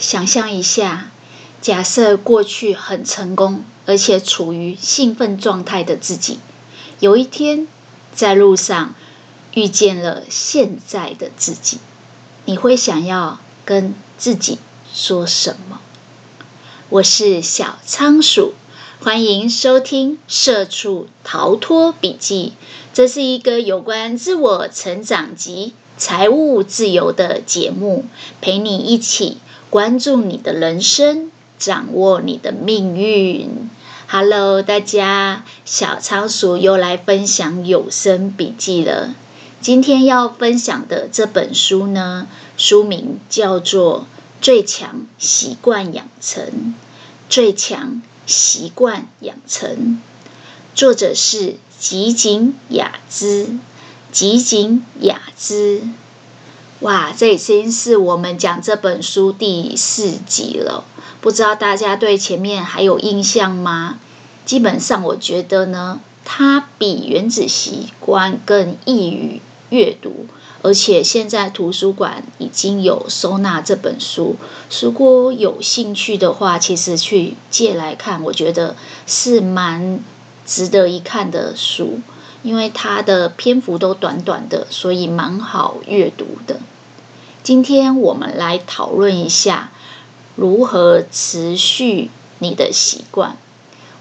[0.00, 1.10] 想象一下，
[1.60, 6.40] 假设过去很成功，而且处于兴奋状态的自己，
[7.00, 7.68] 有一天
[8.14, 8.94] 在路上
[9.52, 11.80] 遇见了现在的自己，
[12.46, 14.58] 你会想要跟自己
[14.90, 15.82] 说什么？
[16.88, 18.54] 我是小仓鼠，
[19.00, 22.54] 欢迎收听《社畜逃脱笔记》，
[22.94, 28.06] 这是一个有关自我成长及财务自由的节目，
[28.40, 29.36] 陪你一起。
[29.70, 33.70] 关注你的人生，掌握你的命运。
[34.08, 39.14] Hello，大家，小仓鼠又来分享有声笔记了。
[39.60, 44.00] 今天要分享的这本书呢，书名叫做
[44.42, 46.44] 《最强习惯养成》。
[47.28, 50.02] 最强习惯养成，
[50.74, 53.46] 作者是吉井雅之。
[54.10, 55.82] 吉井雅之。
[56.80, 60.84] 哇，这已经是我们讲这本书第四集了，
[61.20, 63.98] 不知道大家对前面还有印象吗？
[64.46, 70.24] 基本上，我觉得呢，它比《原子习惯》更易于阅读，
[70.62, 74.36] 而且现在图书馆已经有收纳这本书。
[74.80, 78.74] 如果有兴趣的话，其实去借来看，我觉得
[79.06, 80.00] 是蛮
[80.46, 82.00] 值得一看的书，
[82.42, 86.60] 因为它的篇幅都短短的，所以蛮好阅读的。
[87.42, 89.70] 今天我们来讨论一下
[90.36, 93.36] 如何持续你的习惯。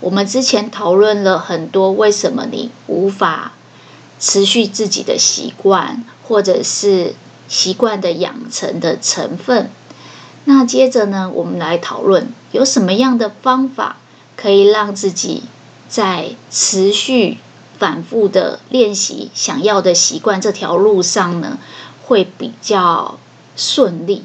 [0.02, 3.52] 我们之前讨论了很多为什么你无法
[4.20, 7.16] 持续自己的习惯，或者是
[7.48, 9.70] 习惯的养成的成分。
[10.45, 13.98] 那接着呢，我们来讨论有什么样的方法
[14.38, 15.44] 可以让自己
[15.90, 17.38] 在持续
[17.80, 21.58] 反复的练习想要的习惯这条路上呢，
[22.06, 23.18] 会比较。
[23.62, 24.24] 顺利，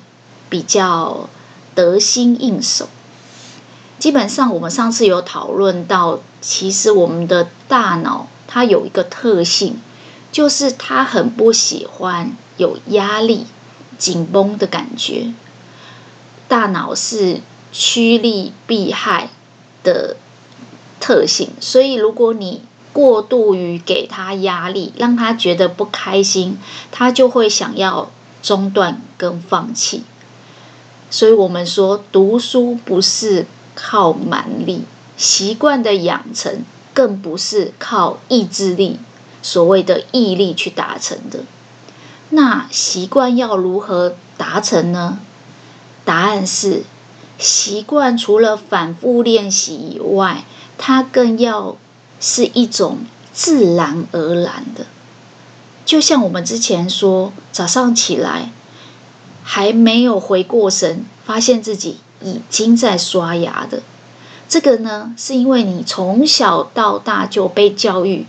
[0.49, 1.29] 比较
[1.75, 2.89] 得心应手。
[3.99, 9.81] 基本上，我们上次有讨论到，其实我们的大脑它有一个特性，
[10.31, 13.47] 就是它很不喜欢有压力、
[13.99, 15.35] 紧绷的感觉。
[16.47, 17.41] 大脑是
[17.73, 19.31] 趋利避害
[19.83, 20.17] 的
[21.01, 22.63] 特性，所以如果你
[22.95, 26.57] 过度于给他压力，让他觉得不开心，
[26.91, 28.11] 他就会想要。
[28.45, 30.05] 中断跟放弃，
[31.09, 34.85] 所以我们说读书不是靠蛮力，
[35.17, 36.63] 习惯的养成
[36.93, 38.99] 更不是靠意志力，
[39.41, 41.45] 所谓的毅力去达成的。
[42.29, 45.21] 那习惯要如何达成呢？
[46.05, 46.85] 答案是，
[47.39, 50.45] 习惯除了反复练习以外，
[50.77, 51.77] 它更要
[52.21, 52.99] 是一种
[53.33, 54.87] 自然而然的。
[55.85, 58.51] 就像我们之前说，早上起来
[59.43, 63.83] 还没有回过神，发现自己已经在刷牙的。
[64.49, 68.27] 这个呢，是因为你从小到大就被教育，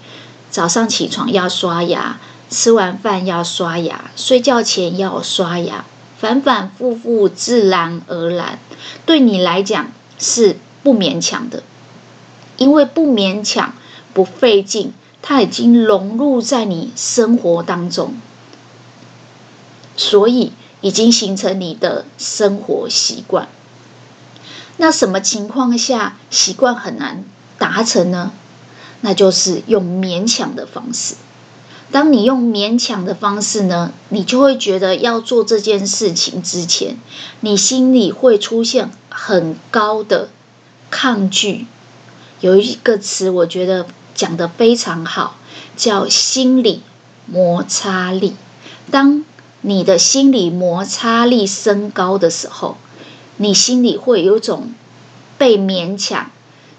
[0.50, 2.20] 早上起床要刷牙，
[2.50, 5.86] 吃完饭要刷牙，睡觉前要刷牙，
[6.18, 8.60] 反反复复，自然而然，
[9.06, 11.64] 对你来讲是不勉强的，
[12.58, 13.74] 因为不勉强，
[14.14, 14.94] 不费劲。
[15.28, 18.14] 它已经融入在你生活当中，
[19.98, 20.52] 所以
[20.82, 23.48] 已经形成你的生活习惯。
[24.78, 27.24] 那什么情况下习惯很难
[27.58, 28.34] 达成呢？
[29.02, 31.16] 那就是用勉强的方式。
[31.92, 36.98] 当你用勉强的方式呢，你就会觉得要做这件事情之前，
[37.40, 40.30] 你心里会出现很高的
[40.92, 41.66] 抗拒。
[42.42, 43.86] 有一个词，我觉得。
[44.16, 45.36] 讲得非常好，
[45.76, 46.84] 叫心理
[47.26, 48.38] 摩擦力。
[48.90, 49.26] 当
[49.60, 52.78] 你的心理摩擦力升高的时候，
[53.36, 54.72] 你心里会有种
[55.38, 56.32] 被勉强、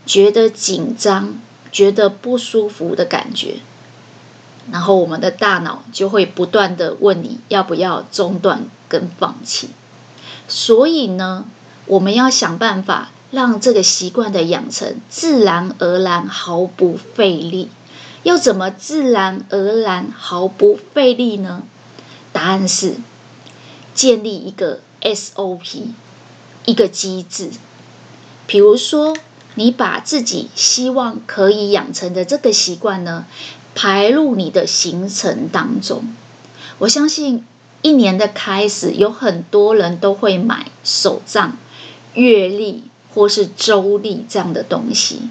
[0.07, 1.39] 觉得紧张、
[1.71, 3.57] 觉得不舒服的感觉。
[4.73, 9.69] 然后我们的大脑就会不断的问你要不要中断跟放弃。
[10.49, 11.45] 所以呢，
[11.85, 13.11] 我们要想办法。
[13.31, 17.69] 让这个习惯的养成自然而然，毫不费力。
[18.23, 21.63] 要怎么自然而然毫不费力呢？
[22.33, 22.95] 答案是
[23.95, 25.91] 建立一个 SOP，
[26.65, 27.51] 一个机制。
[28.47, 29.17] 比如说，
[29.55, 33.27] 你把自己希望可以养成的这个习惯呢，
[33.75, 36.05] 排入你的行程当中。
[36.79, 37.45] 我相信
[37.83, 41.57] 一年的开始，有很多人都会买手账、
[42.15, 42.85] 月历。
[43.17, 45.31] 或是周历这样的东西，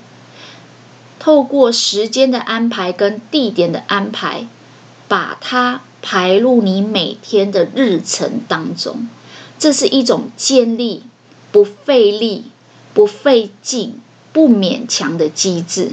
[1.20, 4.48] 透过时间的安排跟地点的安排，
[5.08, 9.08] 把它排入你每天的日程当中，
[9.60, 11.04] 这是一种建立
[11.52, 12.46] 不费力、
[12.96, 14.00] 不费劲、
[14.34, 15.92] 不勉强的机制，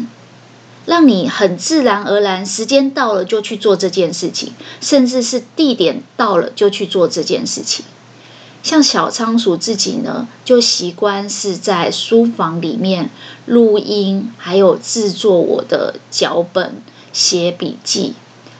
[0.86, 7.84] 让你很自然而然，时间到了就去做这件事情，甚至是地点到了就去做这件事情。
[8.62, 13.10] 像小仓鼠自己呢，就习惯是在书房里面
[13.44, 16.76] 录音，还有制作我的脚本、
[17.12, 18.14] 写笔记。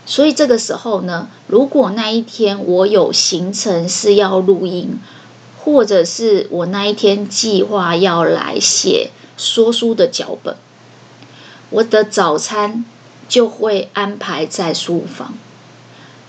[0.05, 4.99] 所以这个时候呢，如果那一天我有行程是要录音，
[5.65, 10.57] 或者是我那一天计划要来写说书的脚本，
[11.71, 12.85] 我的早餐
[13.29, 15.35] 就会安排在书房。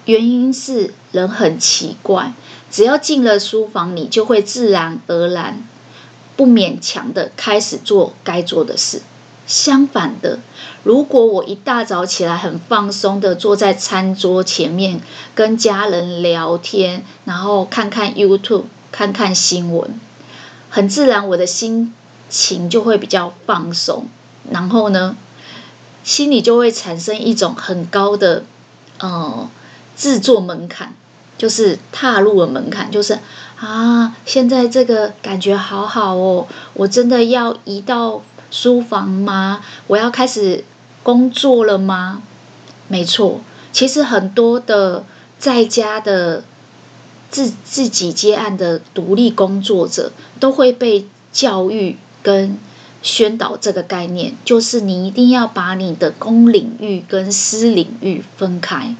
[0.05, 2.33] 原因是人很奇怪。
[2.73, 5.61] 只要进了书房，你就会自然而然、
[6.35, 9.03] 不勉强的开始做该做的事。
[9.45, 10.39] 相反的，
[10.81, 15.01] 如果我一大早起来很放松的坐在餐桌前面
[15.35, 19.99] 跟家人聊天，然后看看 YouTube、看看新闻，
[20.71, 21.93] 很自然我的心
[22.27, 24.07] 情就会比较放松，
[24.49, 25.15] 然后呢，
[26.03, 28.45] 心里就会产生一种很高的
[28.97, 29.47] 呃
[29.95, 30.95] 制作门槛。
[31.43, 33.19] 就是踏入了门槛，就是
[33.59, 39.59] 啊，现在这个感觉好好哦，我真的要移到书房吗？
[39.87, 40.63] 我要开始
[41.03, 42.21] 工作了吗？
[42.87, 43.41] 没错，
[43.73, 45.03] 其实很多的
[45.37, 46.45] 在家的
[47.29, 52.57] 自自己接案的独立工作者，都会被教育跟
[53.01, 58.95] 宣导这个概念，就是你一定要把你的公领域跟私领域分开。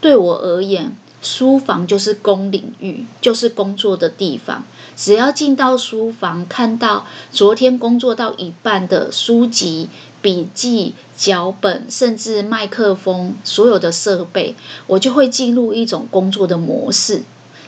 [0.00, 4.62] 对我而言，书房就是公领域，就是工作的地方。
[4.94, 9.88] 只要进到书房，看到昨天工作到一半的书籍、
[10.22, 14.54] 笔记、脚本，甚至麦克风，所有的设备，
[14.86, 17.22] 我就会进入一种工作的模式。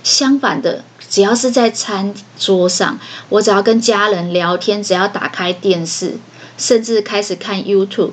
[0.04, 3.00] 相反的，只要是在餐桌上，
[3.30, 6.18] 我只要跟家人聊天，只要打开电视，
[6.56, 8.12] 甚至开始看 YouTube，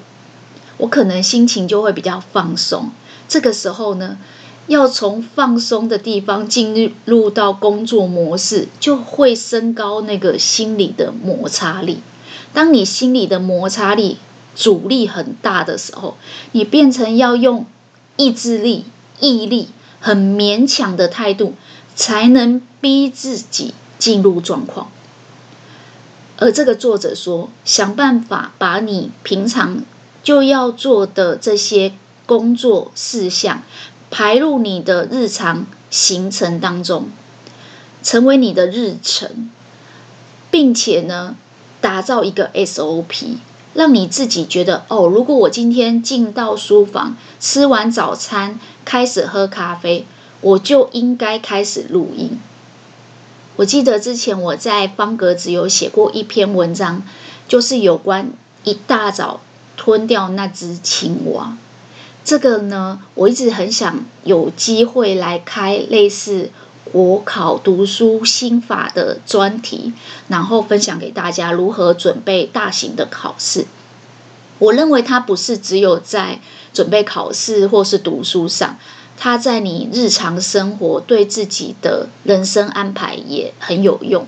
[0.77, 2.89] 我可能心情就会比较放松。
[3.27, 4.17] 这个时候呢，
[4.67, 11.99] 要从放松的地方进入到工作模式，就会升高那个心理的摩擦力。
[12.53, 14.17] 当你心理的摩擦力
[14.55, 16.15] 阻力很大的时候，
[16.53, 17.65] 你变成要用
[18.15, 18.85] 意志力、
[19.19, 19.69] 毅力，
[19.99, 21.55] 很勉强的态度，
[21.95, 24.89] 才能逼自己进入状况。
[26.37, 29.83] 而这个作者说，想办法把你平常
[30.23, 31.93] 就要做的这些
[32.25, 33.63] 工作事项。
[34.15, 37.07] 排入你的日常行程当中，
[38.03, 39.49] 成为你的日程，
[40.51, 41.35] 并且呢，
[41.81, 43.37] 打造一个 SOP，
[43.73, 50.05] 让你自己觉得哦，如果我今天进到书房，吃完早餐，开始喝咖啡，
[50.41, 52.39] 我就应该开始录音。
[53.55, 57.01] 我记得之前我在方格子有写过一篇文章，
[57.47, 58.31] 就是有关
[58.63, 59.41] 一大早
[59.75, 61.57] 吞掉那只青蛙。
[62.23, 66.51] 这个呢，我一直很想有机会来开类似
[66.91, 69.93] 国考读书心法的专题，
[70.29, 73.65] 然后分享给大家如何准备大型的考试。
[74.59, 76.39] 我认为它不是只有在
[76.73, 78.77] 准备考试或是读书上，
[79.17, 84.25] 它在你日常生活对自己的人生安排也很有用。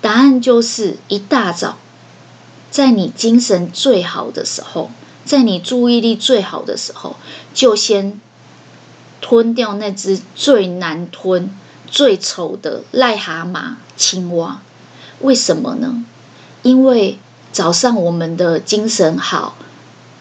[0.00, 1.78] 答案就是一大早，
[2.72, 4.90] 在你精神最好的时候。
[5.24, 7.16] 在你注意力最好的时候，
[7.54, 8.20] 就先
[9.20, 11.50] 吞掉那只最难吞、
[11.86, 14.62] 最丑的癞蛤蟆青蛙。
[15.20, 16.04] 为什么呢？
[16.62, 17.18] 因为
[17.52, 19.56] 早上我们的精神好，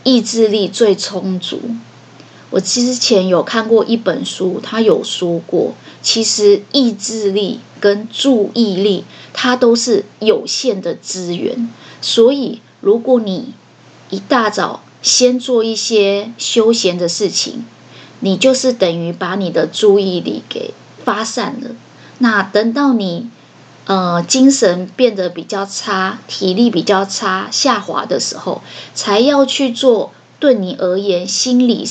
[0.04, 1.60] 意志力最充足。
[2.52, 11.70] 我之前有看过一本书，他有说过，其实意志力跟注意力，它都是有限的资源。
[12.02, 13.54] 所以，如果你
[14.10, 17.66] 一大早，先做一些休闲的事情，
[18.20, 21.72] 你就是等于把你的注意力给发散了。
[22.20, 23.30] 那等到你
[23.86, 28.62] 呃精神变得比较差、体力比较差、下滑的时候，
[28.94, 31.88] 才要去做对你而言心理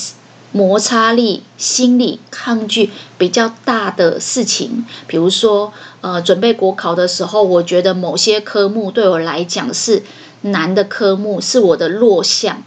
[0.53, 4.85] 摩擦力、心理抗拒比较大的事情。
[5.07, 10.03] 比如说呃准备国考的时候，我觉得某些科目对我来讲是
[10.41, 12.63] 难的科目，是我的弱项。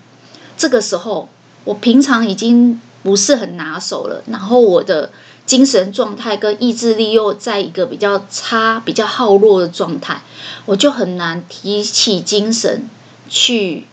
[0.57, 1.29] 这个时候，
[1.65, 5.11] 我平常已经不是很拿手了，然后我的
[5.47, 10.23] 精神状态跟意志力又在一个比较差、比较耗弱的状态，
[10.67, 12.89] 我就很难提起精神
[13.29, 13.87] 去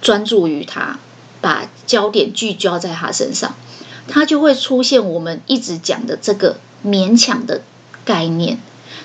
[0.00, 0.98] 专注于他，
[1.40, 3.54] 把焦点聚焦在他身上，
[4.08, 7.62] 它就会出现我们一直讲的这个勉强的
[8.04, 8.58] 概念。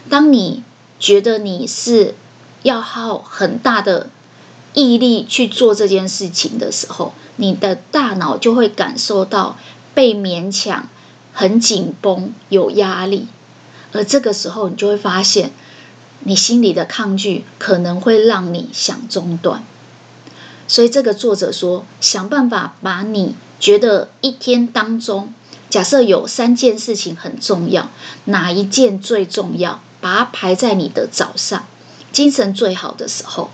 [0.09, 0.63] 当你
[0.99, 2.15] 觉得你是
[2.63, 4.09] 要耗很大的
[4.73, 9.57] 毅力去做这件事情的时候，你的大脑就会感受到
[9.93, 10.87] 被勉强、
[11.33, 13.27] 很紧绷、有压力，
[13.91, 15.51] 而这个时候你就会发现，
[16.19, 19.63] 你心里的抗拒可能会让你想中断。
[20.67, 25.33] 所以这个作者说，想办法把你觉得一天当中，
[25.67, 27.89] 假设有三件事情很重要，
[28.25, 31.65] 哪一件最重要，把它排在你的早上，
[32.11, 33.49] 精神最好的时候。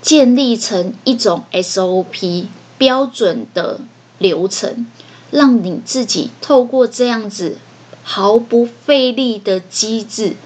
[0.00, 2.46] 建立成一种 SOP
[2.78, 3.80] 标准的
[4.18, 4.86] 流程，
[5.30, 7.58] 让你自己透过这样子
[8.02, 10.36] 毫不费力的机制，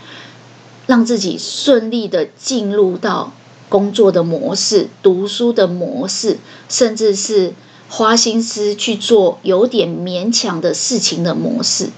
[0.87, 3.33] 让自己顺利的进入到
[3.69, 7.55] 工作的模式、读书的模式，甚至是
[7.89, 11.91] 花心思去做有点勉强的事情的模式。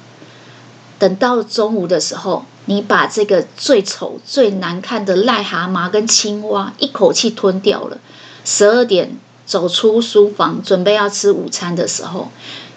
[0.99, 7.99] 等到中午的时候，你把这个最丑、最难看的癞蛤蟆跟青蛙一口气吞掉了。
[8.45, 12.29] 十二点走出书房，准备要吃午餐的时候，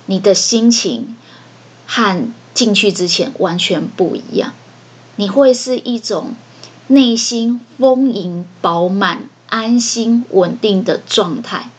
[0.07, 1.15] 你的心情
[1.85, 4.53] 和进去之前完全不一样。
[5.15, 6.33] 你会是一种
[6.87, 11.69] 内心丰盈、饱满、安心、稳定的状态。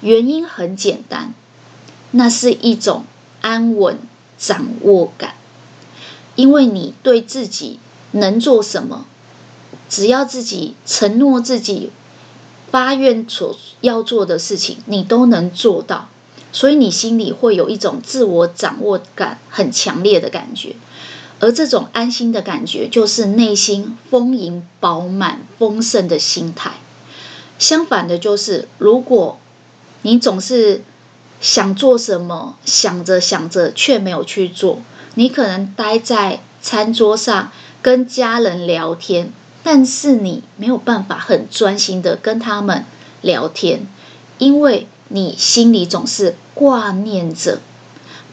[0.00, 1.32] 原因很简单，
[2.10, 3.04] 那是一种
[3.40, 3.98] 安稳、
[4.36, 5.34] 掌握感。
[6.36, 7.78] 因为你对自己
[8.12, 9.06] 能做什么，
[9.88, 11.90] 只要自己承诺自己
[12.70, 16.08] 发愿所要做的事情，你都能做到，
[16.52, 20.74] 所以你心里会有一种自我掌握感很强烈的感觉，
[21.38, 26.72] 而这种安心的感觉，就是内心丰盈、饱满、丰盛的心态。
[27.58, 29.38] 相反的，就是如果
[30.02, 30.82] 你总是
[31.40, 34.80] 想做什么，想着想着却没有去做。
[35.14, 37.52] 你可能待在餐桌上
[37.82, 39.30] 跟家人聊天，
[39.62, 42.84] 但是你没有办法很专心的跟他们
[43.22, 43.86] 聊天，
[44.38, 47.60] 因为你心里总是挂念着，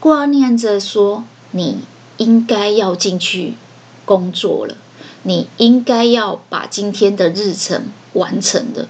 [0.00, 1.82] 挂念着说你
[2.16, 3.54] 应该要进去
[4.04, 4.76] 工作了，
[5.22, 8.88] 你应该要把今天的日程完成的。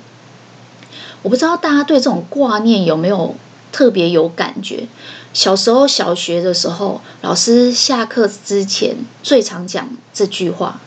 [1.23, 3.37] 我不知道大家对这种挂念有没有
[3.71, 4.89] 特别有感觉？
[5.35, 10.79] 小时候，小学的时候，老师下课之前最常讲这句话：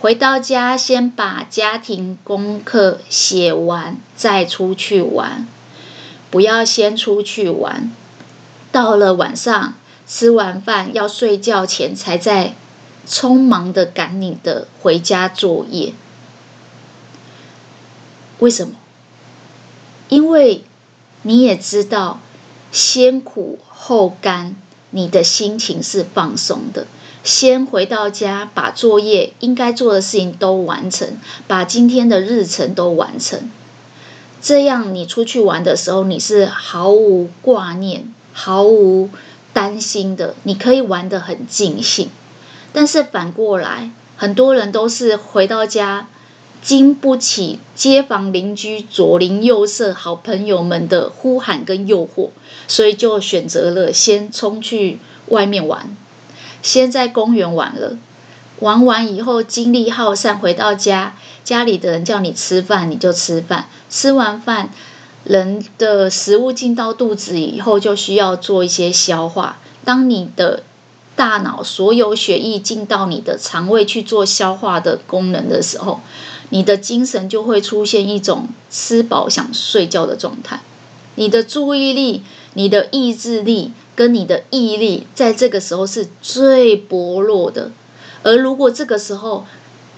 [0.00, 5.46] 回到家先把家庭功课写完，再出去玩。
[6.28, 7.92] 不要先出去玩，
[8.72, 9.74] 到了晚上
[10.08, 12.56] 吃完饭要睡觉前，才在
[13.06, 15.94] 匆忙的赶你的回家作业。
[18.40, 18.74] 为什么？
[20.08, 20.64] 因为
[21.22, 22.18] 你也知道。
[22.70, 23.58] 先苦
[23.88, 24.54] 后干，
[24.90, 26.86] 你的心情是放松的。
[27.24, 31.16] 先回到家，把作业应该做的事情都完成，
[31.46, 33.50] 把今天的日程都完成。
[34.42, 39.08] 这样你出去玩的时候，你是毫无挂念、毫无
[39.54, 42.10] 担心的，你可以玩得很尽兴。
[42.74, 46.08] 但是反过来，很多人都是回到家。
[46.62, 52.30] 经不起街坊邻居左邻右舍、好朋友们的呼喊跟诱惑，
[52.66, 54.98] 所以就选择了先冲去
[55.28, 55.96] 外面玩，
[56.62, 57.96] 先在公园玩了。
[58.60, 63.68] 玩完以后精力耗散，回到家，家里的人叫你吃饭，你就吃饭。
[63.88, 64.70] 吃完饭，
[65.22, 69.58] 人的食物进到肚子以后，就需要做一些消化。
[69.84, 70.64] 当你的
[71.14, 76.00] 大脑所有血液进到你的肠胃去做消化的功能的时候，
[76.50, 80.60] 你的精神就会出现一种吃饱想睡觉的状态，
[81.14, 82.22] 你的注意力、
[82.54, 87.70] 你的意志力跟你的毅力，在这个时候是最薄弱的。
[88.22, 89.46] 而如果这个时候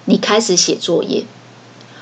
[0.05, 1.25] 你开始写作业，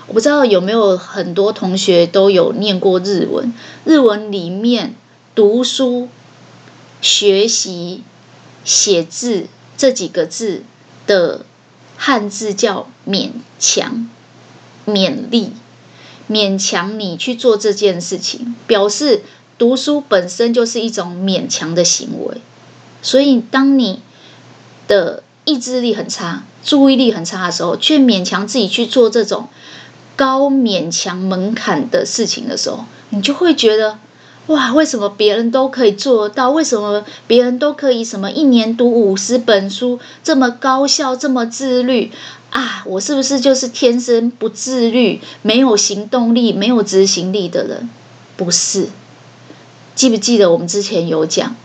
[0.08, 3.54] 我不知道有没有很多同学都有念过日文，
[3.86, 4.96] 日文里面
[5.36, 6.10] 读书、
[7.02, 8.04] 学习、
[8.66, 10.64] 写字这几个字
[11.06, 11.46] 的
[11.96, 13.30] 汉字叫勉
[13.60, 14.10] 强。
[14.92, 15.52] 勉励，
[16.30, 19.24] 勉强你去做这件事情，表示
[19.58, 22.42] 读书本身就是一种勉强的行为。
[23.02, 24.02] 所以，当你
[24.88, 29.48] 的意志力很差、注意力很差的时候，却勉强自己去做这种
[30.16, 34.00] 高勉强门槛的事情的时候，你就会觉得。
[34.50, 36.50] 哇，为什么别人都可以做到？
[36.50, 42.12] 为什么别人都可以什么一年读五十本书，这么高效，这么自律
[42.50, 42.82] 啊？
[42.88, 47.88] 我是不是就是天生不自律、没有行动力、没有执行力的人？
[48.36, 48.90] 不是。
[49.94, 51.56] 记不记得我们之前有讲，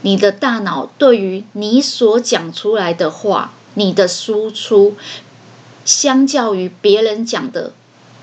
[0.00, 4.94] 你的大脑对于你所讲出来的话，你的输出，
[5.84, 7.74] 相较于别人讲的，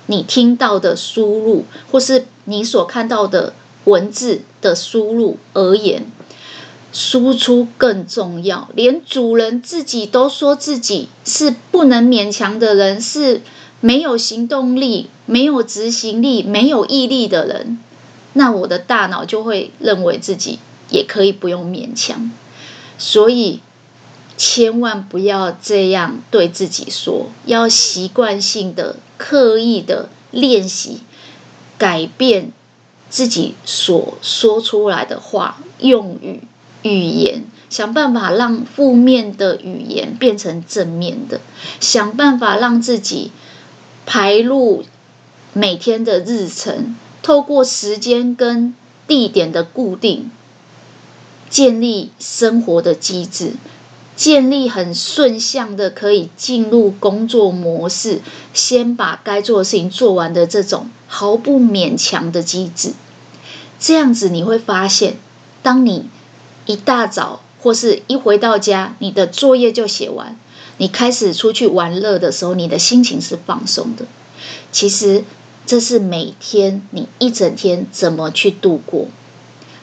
[0.06, 6.06] 你听到的输入，或是你所看到的文字的输入而言，
[6.92, 8.68] 输出更重要。
[8.74, 13.42] 连主人自己都说自己是不能勉强的人，是
[13.80, 17.78] 没有行动力、没有执行力、没有毅力的人，
[18.34, 20.58] 那我的大脑就会认为自己
[20.90, 22.30] 也可以不用勉强。
[22.98, 23.60] 所以，
[24.36, 31.00] 千万不要这样对自己说，要习惯性的、刻意的练习，
[31.78, 32.52] 改变
[33.10, 36.44] 自己所说出来的话、用语。
[36.82, 41.42] 语言，想办法让负面的语言变成正面的，
[41.78, 43.32] 想办法让自己
[44.06, 44.84] 排入
[45.52, 48.74] 每天的日程，透过时间跟
[49.06, 50.30] 地点的固定，
[51.50, 53.52] 建立生活的机制，
[54.20, 58.20] 建立很顺向的可以进入工作模式，
[58.52, 62.92] 先把该做的事情做完的这种毫不勉强的机制。
[63.78, 65.16] 这样子你会发现，
[65.62, 66.10] 当你
[66.66, 70.36] 一大早或是一回到家，你的作业就写完，
[70.76, 74.04] 你开始出去玩乐的时候，你的心情是放松的。
[74.70, 75.24] 其实
[75.64, 79.08] 这是每天你一整天怎么去度过。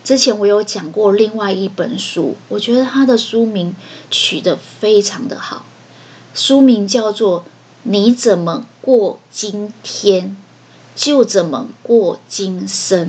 [0.07, 3.75] 之前我有讲过另外一本书，我觉得它的书名
[4.09, 5.65] 取得非常的好，
[6.33, 7.41] 书名叫做
[7.83, 10.37] 《你怎么过今天，
[10.95, 13.05] 就怎么过今生》。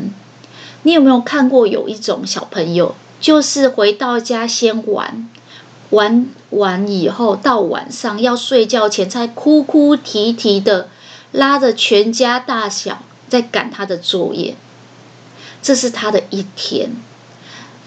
[0.83, 2.97] 你有没有看过有一种小朋友？
[3.21, 5.31] 就是回到家先玩，
[5.90, 10.88] 玩完以后到晚上要睡觉前才哭哭啼啼的
[11.31, 14.57] 拉着全家大小在赶他的作业，
[15.62, 16.91] 这是他的一天。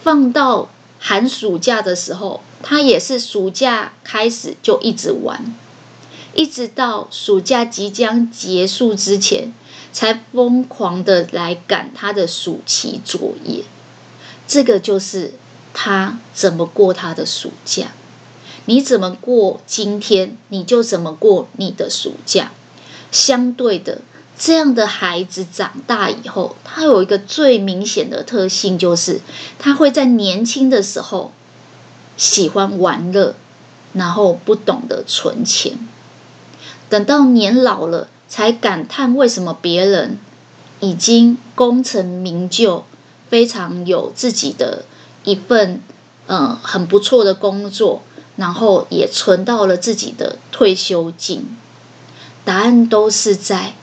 [0.04, 5.56] 放到寒暑假的时候，他也是暑假开始就一直玩，
[6.34, 9.54] 一直到暑假即将结束之前，
[9.94, 13.64] 才疯狂的来赶他的暑期作业。
[14.48, 15.34] 这个就是
[15.74, 17.94] 他怎么过他的暑假，
[18.66, 22.52] 你怎么过今天，你就怎么过你的暑假。
[23.12, 24.02] 相对的，
[24.44, 29.22] 这样的孩子长大以后，他有一个最明显的特性，就是
[29.60, 31.32] 他会在年轻的时候
[32.18, 33.36] 喜欢玩乐，
[33.94, 35.78] 然后不懂得存钱，
[36.90, 40.18] 等到年老了才感叹为什么别人
[40.80, 42.86] 已经功成名就。
[43.30, 44.84] 非常有自己的
[45.24, 45.82] 一份，
[46.28, 48.02] 嗯，很不错的工作，
[48.36, 51.58] 然后也存到了自己的退休金。
[52.44, 53.76] 答案都是在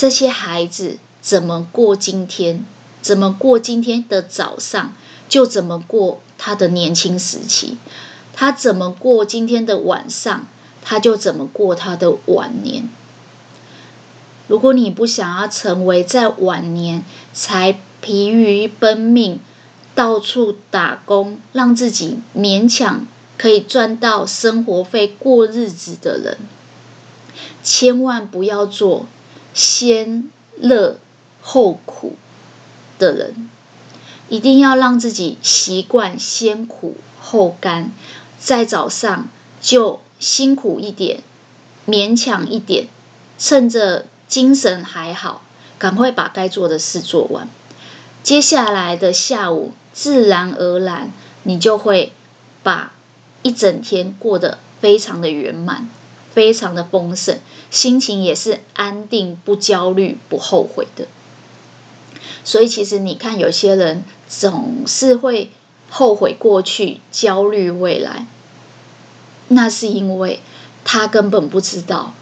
[0.00, 2.64] 这些孩子怎么过今天，
[3.02, 4.94] 怎么过今天的早上，
[5.28, 7.76] 就怎么过他的年轻时期；
[8.32, 10.46] 他怎么过今天的晚上，
[10.80, 12.88] 他就怎么过他的晚年。
[14.48, 19.38] 如果你不想要成为在晚年才疲于奔命，
[19.94, 26.38] 到处打工，让自己勉强可以赚到生活费过日子的人，
[27.62, 29.04] 千万不要做
[29.54, 30.98] 先乐
[31.40, 32.16] 后苦
[32.98, 33.48] 的人。
[34.28, 37.90] 一定要让自己习惯先苦后甘，
[38.38, 39.28] 在早上
[39.60, 41.22] 就辛苦一点，
[41.86, 42.86] 勉强一点，
[43.38, 45.42] 趁着精神还好，
[45.78, 47.48] 赶快把该做的事做完。
[48.22, 51.10] 接下来的下午，自然而然，
[51.42, 52.12] 你就会
[52.62, 52.92] 把
[53.42, 55.88] 一整天过得非常的圆满，
[56.32, 61.06] 非常的丰盛，心情也是安定、不焦虑、不后悔的。
[62.44, 65.50] 所以，其实你看，有些人总是会
[65.88, 68.26] 后悔过去，焦虑未来，
[69.48, 70.40] 那是因为
[70.84, 72.14] 他根本不知道，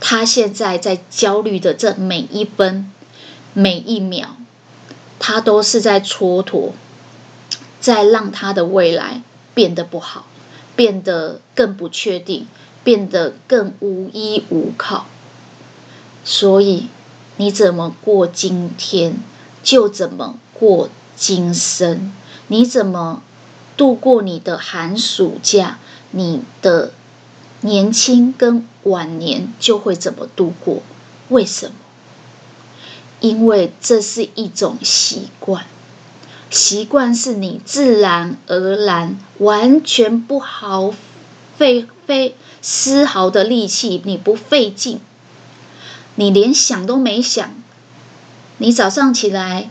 [0.00, 2.90] 他现在在焦虑的这每一分、
[3.52, 4.36] 每一秒。
[5.26, 6.72] 他都是在蹉跎，
[7.80, 9.22] 在让他的未来
[9.54, 10.26] 变得不好，
[10.76, 12.46] 变得更不确定，
[12.84, 15.06] 变得更无依无靠。
[16.22, 16.88] 所以，
[17.38, 19.16] 你怎么过今天，
[19.62, 22.12] 就怎么过今生。
[22.46, 23.22] 你怎么
[23.76, 25.78] 度过你的寒暑假，
[26.10, 26.92] 你的
[27.62, 30.82] 年轻跟晚年就会怎么度过。
[31.30, 31.74] 为什么？
[33.20, 35.64] 因为这是一种习惯，
[36.50, 40.94] 习惯是你自然而然、完全不耗
[41.56, 42.36] 费费
[42.66, 44.98] 丝毫的力气，你不费劲，
[46.14, 47.54] 你连想都没想，
[48.56, 49.68] 你早上起来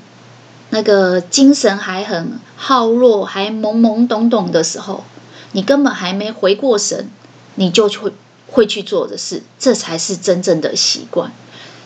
[0.70, 5.06] 那个精神还很耗弱，还懵懵懂懂的时候，
[5.54, 7.10] 你根本还没回过神，
[7.56, 8.14] 你就会
[8.48, 11.34] 会去做的事，这才是真正的习惯。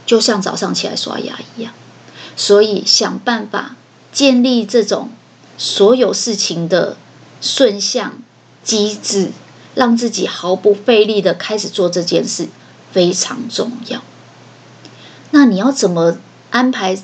[0.05, 1.71] 就像早上起来刷牙一样，
[2.35, 3.77] 所以想办法
[4.11, 5.09] 建立这种
[5.57, 6.97] 所有事情的
[7.39, 8.21] 顺向
[8.61, 9.31] 机制，
[9.77, 12.47] 让自己毫不费力的开始做这件事，
[12.91, 14.01] 非常重要。
[15.31, 16.17] 那你要怎么
[16.49, 16.97] 安排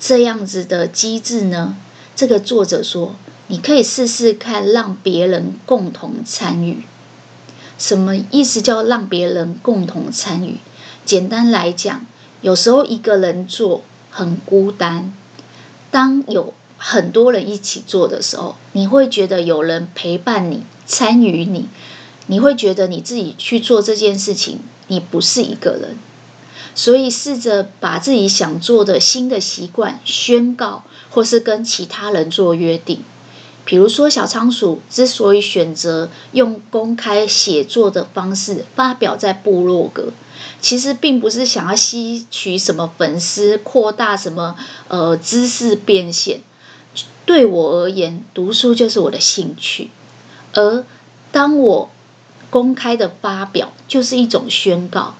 [0.00, 1.76] 这样子的机制呢？
[2.16, 3.14] 这个作者说，
[3.46, 6.82] 你可以试试看，让别人共同参与。
[7.78, 8.60] 什么意思？
[8.60, 10.58] 叫让别人共同参与？
[11.04, 12.06] 简单来讲，
[12.40, 15.12] 有时候一个人做很孤单，
[15.90, 21.68] 当有很多人一起做的时候，你会觉得有人陪伴你、参与你，
[22.26, 25.96] 你会觉得你自己去做这件事情，你不是一个人。
[26.74, 33.02] 所以，试着把自己想做的新的习惯宣告，或是跟其他人做约定。
[33.64, 40.12] 比如说，小仓鼠之所以选择用公开写作的方式发表在部落格，
[40.60, 44.54] 其实并不是想要吸取什么粉丝、扩大什么
[44.88, 46.42] 呃知识变现。
[47.24, 49.90] 对我而言，读书就是我的兴趣，
[50.52, 50.84] 而
[51.32, 51.90] 当我
[52.56, 55.14] 公开的发表，就是一种宣告。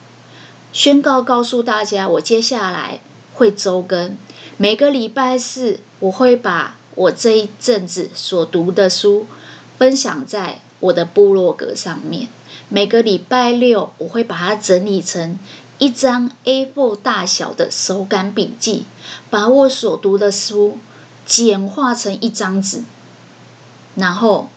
[0.73, 3.01] 宣告告诉大家，我接下来
[3.35, 4.17] 会周更，
[4.57, 9.27] 每个礼拜四我会把我这一阵子所读的书
[9.77, 12.29] 分享在我的部落格上面。
[12.71, 15.39] 每个礼拜六我会把它整理成
[15.77, 18.87] 一张 A4 大小的手感笔记，
[19.29, 20.79] 把我所读的书
[21.27, 22.83] 简化成一张纸，
[23.95, 24.49] 然后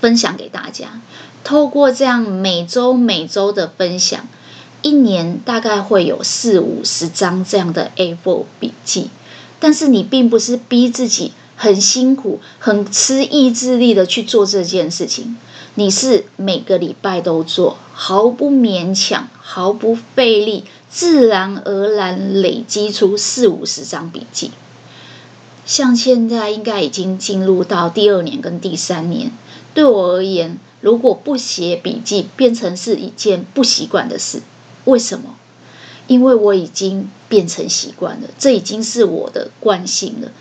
[0.00, 1.02] 分享给大家。
[1.48, 4.28] 透过这样每周每周的分享。
[4.82, 9.08] 一年大概会有四五十张这样的 A4 笔记，
[9.58, 15.38] 但是你并不是逼自己很辛苦、很吃意志力的去做这件事情，
[15.74, 24.50] 你是每个礼拜都做，毫不勉强、毫不费力，自然而然累积出四五十张笔记。
[25.64, 29.32] 像现在应该已经进入到第二年跟第三年，
[29.72, 34.42] 对我而言，如果不写笔记，变成是一件不习惯的事。
[34.84, 35.36] 为什么？
[36.06, 40.32] 因为我已经变成习惯了，这已经是我的惯性了。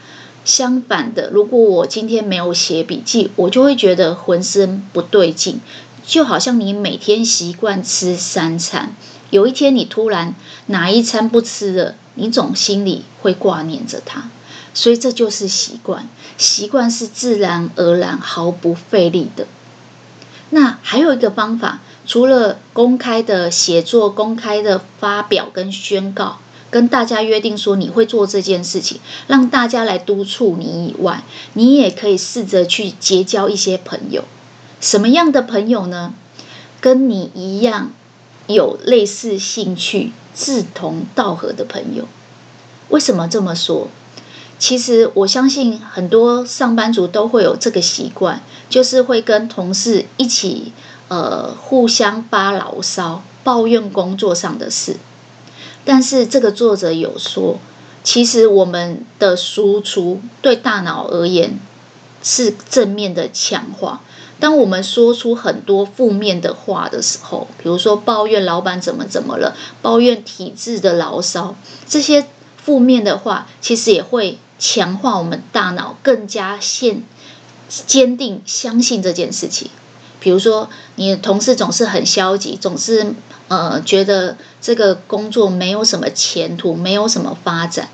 [0.45, 5.59] 相反的，如果我今天没有写笔记，我就会觉得浑身不对劲，
[6.05, 8.95] 就好像你每天习惯吃三餐，
[9.29, 10.35] 有一天你突然
[10.67, 14.29] 哪一餐不吃了，你总心里会挂念着它。
[14.73, 19.47] 所以这就是习惯，习惯是自然而然、毫不费力的。
[20.49, 21.79] 那还有一个方法。
[22.05, 26.37] 除了公开的写作、公开的发表跟宣告，
[26.71, 34.23] 跟大家约定说你会做这件事情，让大家来督促你以外，你也可以试着去结交一些朋友。
[34.79, 36.13] 什么样的朋友呢？
[36.79, 37.91] 跟你一样
[38.47, 42.07] 有类似兴趣、志同道合的朋友。
[42.87, 43.89] 为什么这么说？
[44.59, 50.73] 其实我相信很多上班族都会有这个习惯，就是会跟同事一起。
[51.09, 54.97] 呃，互相发牢骚、抱怨工作上的事，
[55.85, 57.59] 但是这个作者有说，
[58.03, 61.57] 其实我们的输出对大脑而言
[62.21, 64.01] 是正面的强化。
[64.41, 71.55] 当我们说出很多负面的话的时候，比如说抱怨老板怎么怎么了，抱怨体制的牢骚，
[71.87, 72.27] 这些
[72.67, 77.03] 负面的话，其实也会强化我们大脑更加现
[77.69, 79.69] 坚定相信这件事情。
[80.19, 83.13] 比如说，你的同事总是很消极，总是
[83.47, 87.87] 呃觉得这个工作没有什么前途，没有什么发展，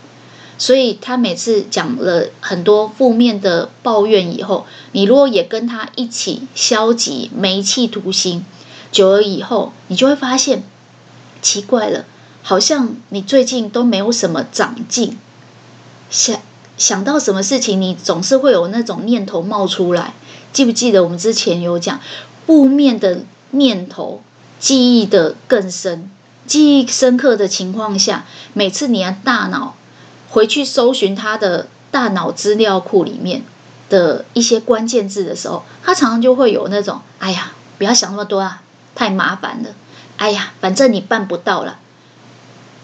[0.57, 8.43] 所以他每次讲了很多负面的抱怨以后，你如果也跟他一起消极、没企图心，
[8.91, 10.63] 久了以后，你就会发现
[11.43, 12.05] 奇怪了，
[12.43, 15.17] 好像你最近都没有什么长进，
[16.09, 16.39] 想
[16.77, 20.13] 想到什么事情，你总是会有那种念头冒出来。
[20.51, 21.99] 记不记得我们之前有讲，
[22.45, 24.21] 负面的念头
[24.59, 26.11] 记忆的更深，
[26.45, 29.75] 记忆深刻的情况下，每次你的大脑
[30.29, 33.43] 回去搜寻它的大脑资料库里面
[33.89, 38.61] 的一些关键字的时候，它常常就会有那种“哎呀，不要想那么多啊，
[38.93, 39.69] 太麻烦了
[40.17, 41.79] ”，“哎呀，反正你办不到了”，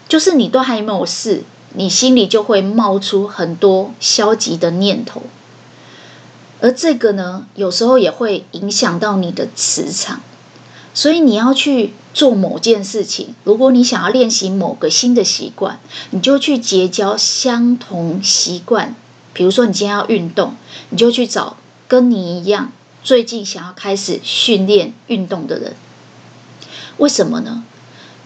[0.09, 1.43] 就是你都还没有试，
[1.73, 5.21] 你心里就会冒出很多消极的念头。
[6.59, 10.21] 而这个呢，有时候也会影响到你的磁场，
[10.93, 13.35] 所以你要去做某件事情。
[13.43, 18.95] 如果你想要练习某个新的习惯，你就去结交相同习惯。
[19.31, 20.55] 比如说，你今天要运动，
[20.89, 21.55] 你就去找
[21.87, 25.75] 跟你一样最近想要开始训练运动的人。
[26.97, 27.63] 为什么呢？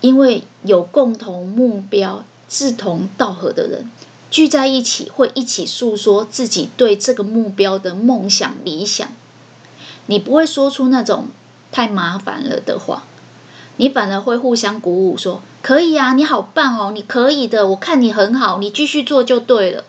[0.03, 3.89] 因为有共同目标、志同道合的人
[4.29, 9.07] 聚在一起，会一起诉说自己对这个目标的梦想、理想。
[10.07, 11.27] 你不会说出那种
[11.71, 13.03] 太麻烦了的话，
[13.77, 19.85] 你反而会互相鼓舞，说：“可以啊，你好棒哦，你可以的，我看你很好，你继续做就对了。”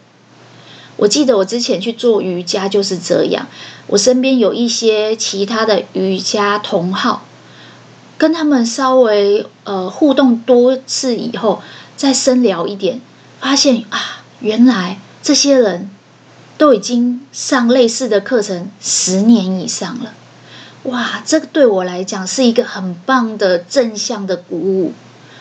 [0.98, 3.48] 我记得我之前去做瑜伽就是这样，
[3.88, 7.27] 我身边有一些其他的瑜伽同好，
[8.18, 11.62] 跟他们稍微呃互动多次以后，
[11.96, 13.00] 再深聊一点，
[13.40, 15.90] 发现啊，原来这些人
[16.57, 20.14] 都已经上类似的课程十年以上了，
[20.85, 24.92] 哇，这个对我来讲是一个很棒的正向的鼓舞，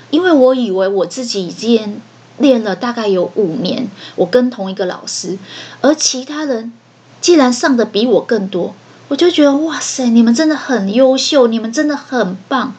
[0.10, 2.02] 因为我以为我自己已经。
[2.40, 5.38] 练了大概有五年，我跟同一个老师，
[5.82, 6.74] 而其他人
[7.22, 8.74] 既然上的比我更多，
[9.10, 12.74] 我就觉得哇塞，你们真的很优秀，你们真的很棒，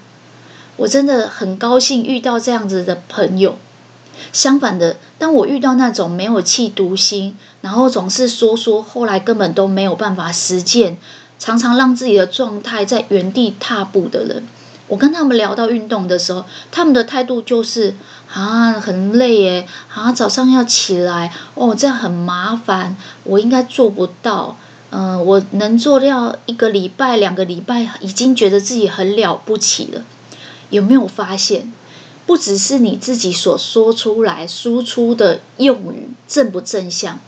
[0.76, 3.58] 我真的很高兴遇到这样子的朋友。
[4.32, 10.98] 相反的，当我遇到那种没有企图心，然后总是说说，后来根本都没有办法实践，
[11.38, 14.46] 常常让自己的状态在原地踏步的人。
[14.86, 17.94] 我跟他们聊到运动的时候，他们的态度就是
[18.32, 24.56] 啊，很累耶，啊，早上要起来哦，这样很麻烦，我应该做不到。
[24.96, 30.04] 嗯、我能做掉一个礼拜、两个礼拜，已经觉得自己很了不起了。
[30.70, 31.72] 有没有发现，
[32.26, 37.18] 不只是你自己所说出来、输出的用语正不正向，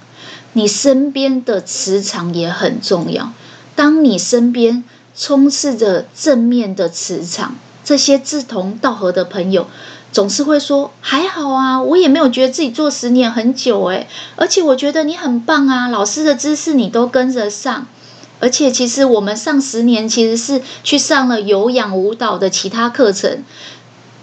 [0.53, 3.33] 你身边的磁场也很重要。
[3.75, 4.85] 当你身边
[5.17, 9.67] 充斥着正面的磁场，这些志同道合的朋友
[10.13, 17.87] 总是会说：“还好啊，我也没有觉得自己做十年很久诶，而且我觉得你很棒啊，老师的知识你都跟着上，
[18.41, 23.45] 而且其实我们上十年其实是去上了有氧舞蹈的其他课程。”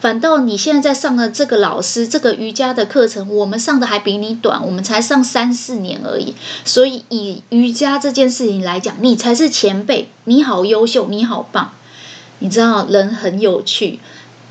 [0.01, 6.35] 反倒你现在在上的这个老师，这个瑜伽的课程，我们上的还比你短，我们才上三四年而已。
[6.65, 11.71] 所以以瑜伽这件事情来讲，你才是前辈，你好优秀，你好棒。
[12.39, 14.01] 你知道人很有趣，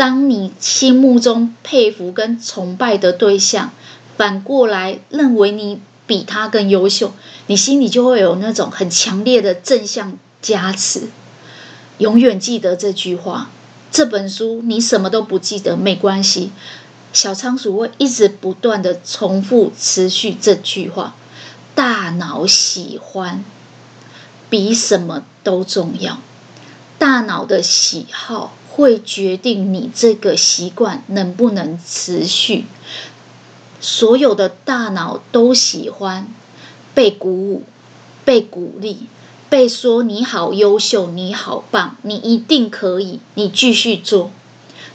[0.03, 3.71] 当你心目中佩服跟崇拜的对象，
[4.17, 7.12] 反过来认为你比他更优秀，
[7.47, 11.03] 你心里就会有那种很强烈的正向加持。
[11.99, 13.51] 永远记得这句话。
[13.93, 16.51] 这本书你什么都不记得没关系，
[17.12, 21.15] 小仓鼠会一直不断的重复持续这句话：
[21.77, 23.45] 大脑喜欢
[24.51, 26.19] 比什么都重要，
[26.99, 32.64] 大脑的喜好会决定你这个习惯能不能持续。
[33.80, 36.26] 所有的大脑都喜欢
[36.94, 37.64] 被鼓舞、
[38.24, 39.06] 被鼓励。
[39.50, 44.30] 被说你好优秀，你好棒，你一定可以，你继续做。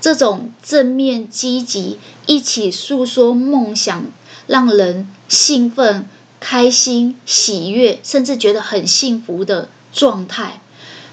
[0.01, 4.05] 这种正面积极、一起诉说梦想，
[4.47, 6.09] 让人兴奋、
[6.39, 10.59] 开心、喜悦，甚至觉得很幸福的状态，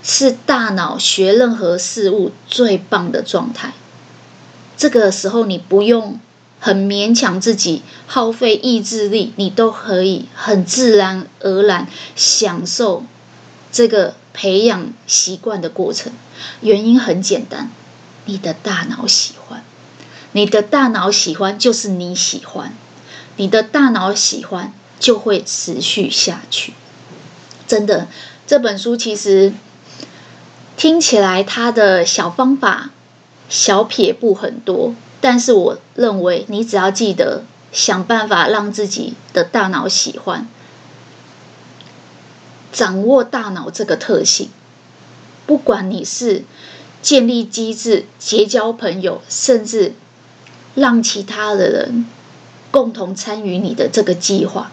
[0.05, 3.73] 是大脑学任何事物最棒的状态。
[4.77, 6.21] 这个时候，你不用
[6.61, 13.05] 很勉强自己，耗费意志力，你都可以很自然而然享受。
[13.73, 16.13] 这个培养习惯的过程，
[16.61, 17.71] 原因很简单，
[18.27, 19.65] 你的大脑喜欢，
[20.33, 22.77] 你的大脑喜欢就是你喜欢，
[23.37, 26.75] 你的大脑喜欢就会持续下去。
[27.67, 28.07] 真的，
[28.47, 29.53] 这本书其实
[30.85, 32.91] 听起来他的小方法、
[33.49, 40.47] 小撇步很多，但是我认为你只要记得想办法让自己的大脑喜欢。
[42.71, 44.51] 掌握大脑这个特性，
[45.47, 46.45] 不管你是
[47.01, 49.95] 建立机制、结交朋友，甚至
[50.75, 52.05] 让其他的人
[52.71, 54.71] 共同参与你的这个计划，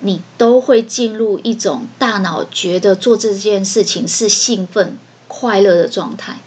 [0.00, 4.98] 你都会进入一种大脑觉得做这件事情是兴奋、
[5.30, 6.40] 快乐的状态，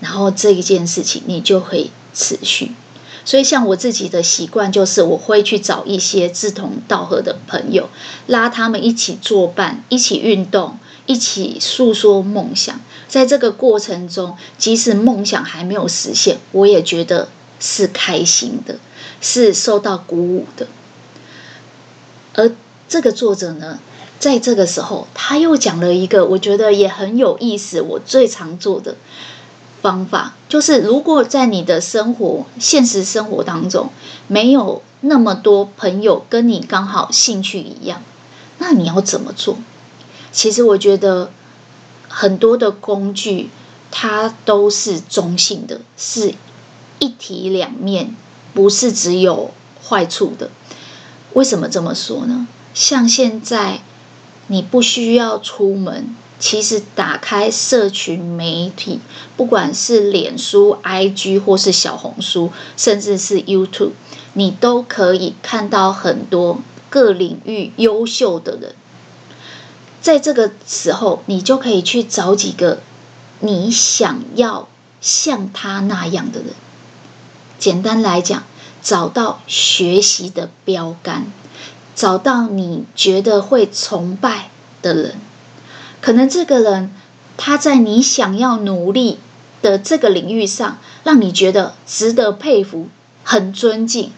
[0.00, 2.72] 然后这一件事情你就会持续。
[3.26, 7.90] 所以，像我自己的习惯就是，我会去找一些志同道合的朋友，
[8.26, 12.80] 拉他们一起作伴，一起运动，一起诉说梦想。
[13.06, 17.28] 在这个过程中，即使梦想还没有实现，我也觉得
[17.60, 18.78] 是开心的，
[19.20, 20.66] 是受到鼓舞的。
[22.32, 22.50] 而
[22.88, 23.78] 这个作者呢，
[24.18, 28.96] 在这个时候，他又讲了一个我觉得也很有意思，我最常做的。
[29.80, 33.90] 方法就是，如果在你的生活、现实生活当中
[34.26, 38.02] 没有那么多朋友跟你刚好兴趣一样，
[38.58, 39.56] 那你要怎么做？
[40.32, 41.30] 其实我觉得
[42.08, 43.50] 很多的工具
[43.92, 46.34] 它都是中性的，是
[46.98, 48.16] 一体两面，
[48.52, 49.52] 不是只有
[49.88, 50.50] 坏处的。
[51.34, 52.48] 为什么这么说呢？
[52.74, 53.82] 像现在
[54.48, 59.00] 你不需要出门，其实打开社群媒体，
[59.36, 63.92] 不管是脸书、IG 或是小红书，甚至是 YouTube，
[64.32, 68.74] 你都可以看到很多各领域优秀的人。
[70.00, 72.80] 在这个时候，你就可以去找几个
[73.40, 74.68] 你想要
[75.00, 76.54] 像他那样的人。
[77.58, 78.44] 简单来讲，
[78.80, 81.30] 找到学习的标杆，
[81.98, 84.50] 找到你觉得会崇拜
[84.82, 85.16] 的人。
[86.00, 86.94] 可能这个人
[87.36, 89.18] 他在你想要努力
[89.62, 92.86] 的这个领域上，让你觉得值得佩服、
[93.24, 94.12] 很尊敬，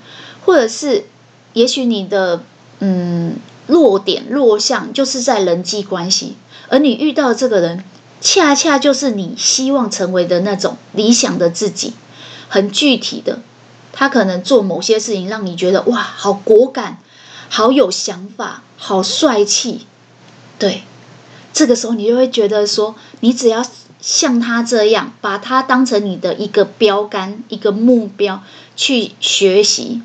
[0.45, 1.07] 或者是
[1.55, 2.43] 也许你的
[2.81, 3.37] 嗯。
[3.67, 6.35] 弱点弱项就是在人际关系，
[6.71, 7.85] 而你遇到这个人，
[8.21, 11.93] 恰恰就是你希望成为的那种理想的自己，
[12.49, 13.39] 很具体的。
[13.93, 16.99] 他可能做某些事情，让你觉得哇，好果敢，
[17.53, 19.87] 好有想法，好帅气。
[20.59, 20.85] 对，
[21.53, 23.67] 这个时候你就会觉得说，你只要
[24.01, 28.43] 像他这样，把他当成你的一个标杆、一个目标
[28.77, 30.01] 去学习，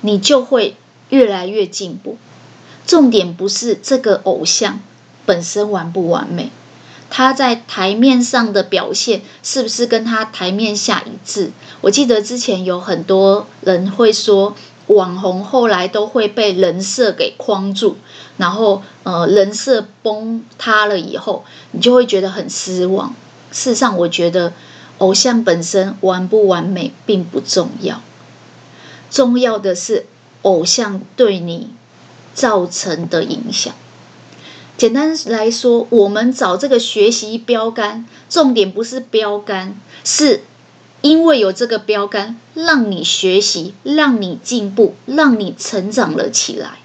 [0.00, 0.76] 你就会
[1.10, 2.18] 越来越进步。
[2.84, 4.80] 重点不是这个偶像
[5.24, 6.50] 本身完不完美，
[7.08, 11.52] 他在台面上的表现是不是跟他台面下一致？
[11.82, 14.56] 我记得之前有很多人会说，
[14.92, 17.96] 网红后来都会被人设给框住，
[18.36, 23.14] 然后呃人设崩塌了以后，你就会觉得很失望。
[23.50, 24.52] 事实上，我觉得
[24.98, 28.00] 偶像本身完不完美并不重要，
[29.10, 30.06] 重要的是
[30.42, 31.70] 偶像对你。
[32.34, 33.74] 造成的影响，
[34.78, 40.42] 简单来说，我们找这个学习标杆，重点不是标杆，是
[41.02, 46.78] 因为有这个标杆，让你学习，让你进步，让你成长了起来。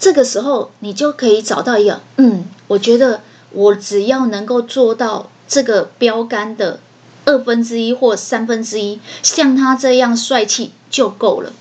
[0.00, 3.20] 这个时候，你就可以找到一个，嗯，我觉得
[3.52, 6.80] 我只要能够做到这个标杆的
[7.24, 11.52] 二分之一或三分之一，像他这样帅气就够了。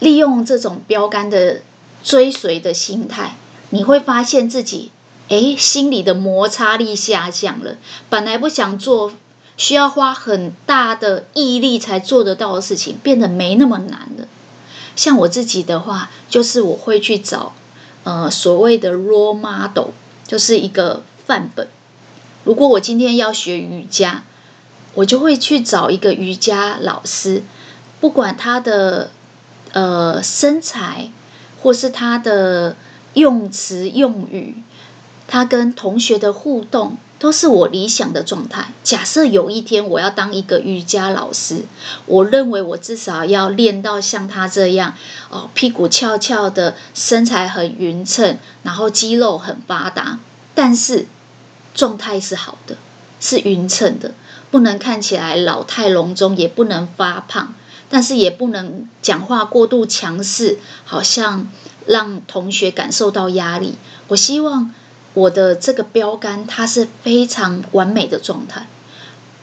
[0.00, 1.62] 利用这种标杆的
[2.02, 3.36] 追随的心态，
[3.70, 4.90] 你会发现自己，
[5.28, 7.76] 诶，心里的摩擦力下降了。
[8.10, 9.12] 本来不想做，
[9.56, 14.26] 需要花很大的毅力才做得到的事情，变得没那么难了。
[14.96, 17.54] 像我自己的话，就是我会去找，
[18.04, 19.90] 呃，所谓的 role model，
[20.26, 21.68] 就是一个范本。
[22.44, 24.24] 如果我今天要学瑜伽，
[24.94, 27.42] 我就会去找一个瑜伽老师，
[28.00, 29.10] 不管他的。
[29.72, 31.10] 呃，身材，
[31.60, 32.76] 或是他的
[33.14, 34.62] 用词用语，
[35.26, 38.74] 他跟同学的互动，都是我理想的状态。
[38.82, 41.64] 假设有一天我要当一个瑜伽老师，
[42.04, 44.92] 我认为我至少要练到像他这样，
[45.30, 50.18] 哦，屁股翘翘的，身材很匀称，然后肌肉很发达，
[50.54, 51.06] 但是
[51.72, 52.76] 状态是好的，
[53.20, 54.12] 是匀称的，
[54.50, 57.54] 不能看起来老态龙钟，也不能发胖。
[57.88, 61.48] 但是也不能讲话过度强势，好像
[61.86, 63.76] 让同学感受到压力。
[64.08, 64.74] 我希望
[65.14, 68.66] 我的这个标杆，它是非常完美的状态。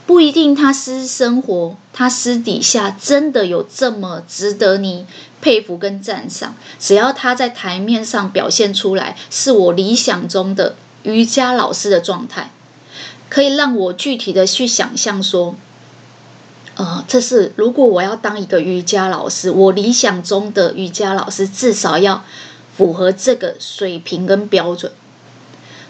[0.05, 5.05] 不一定他私生活，他私底下真的有这么值得你
[5.41, 6.55] 佩服跟赞赏。
[6.79, 12.51] 只要他在台面上表现出来，是我理想中的瑜伽老师的状态，
[13.29, 15.55] 可以让我具体的去想象说。
[16.75, 22.25] 呃，这是如果我要当一个瑜伽老师，我理想中的瑜伽老师至少要
[22.75, 24.91] 符合这个水平跟标准。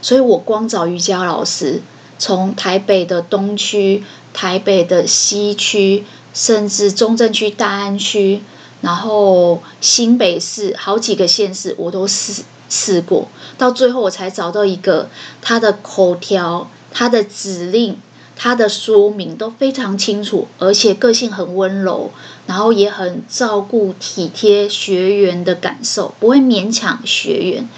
[0.02, 1.82] 所以我光找瑜伽老师，
[2.18, 8.42] 从台北的东区、台北的西区，甚至中正区、大安区，
[8.82, 13.28] 然后新北市好几个县市，我都试试过，
[13.58, 15.10] 到最后我才找到一个
[15.42, 17.98] 他的口条、他的指令。
[18.44, 22.10] 他的说明都非常清楚，而且个性很温柔，
[22.48, 27.70] 然后也很照顾体贴学员的感受，不会勉强学员。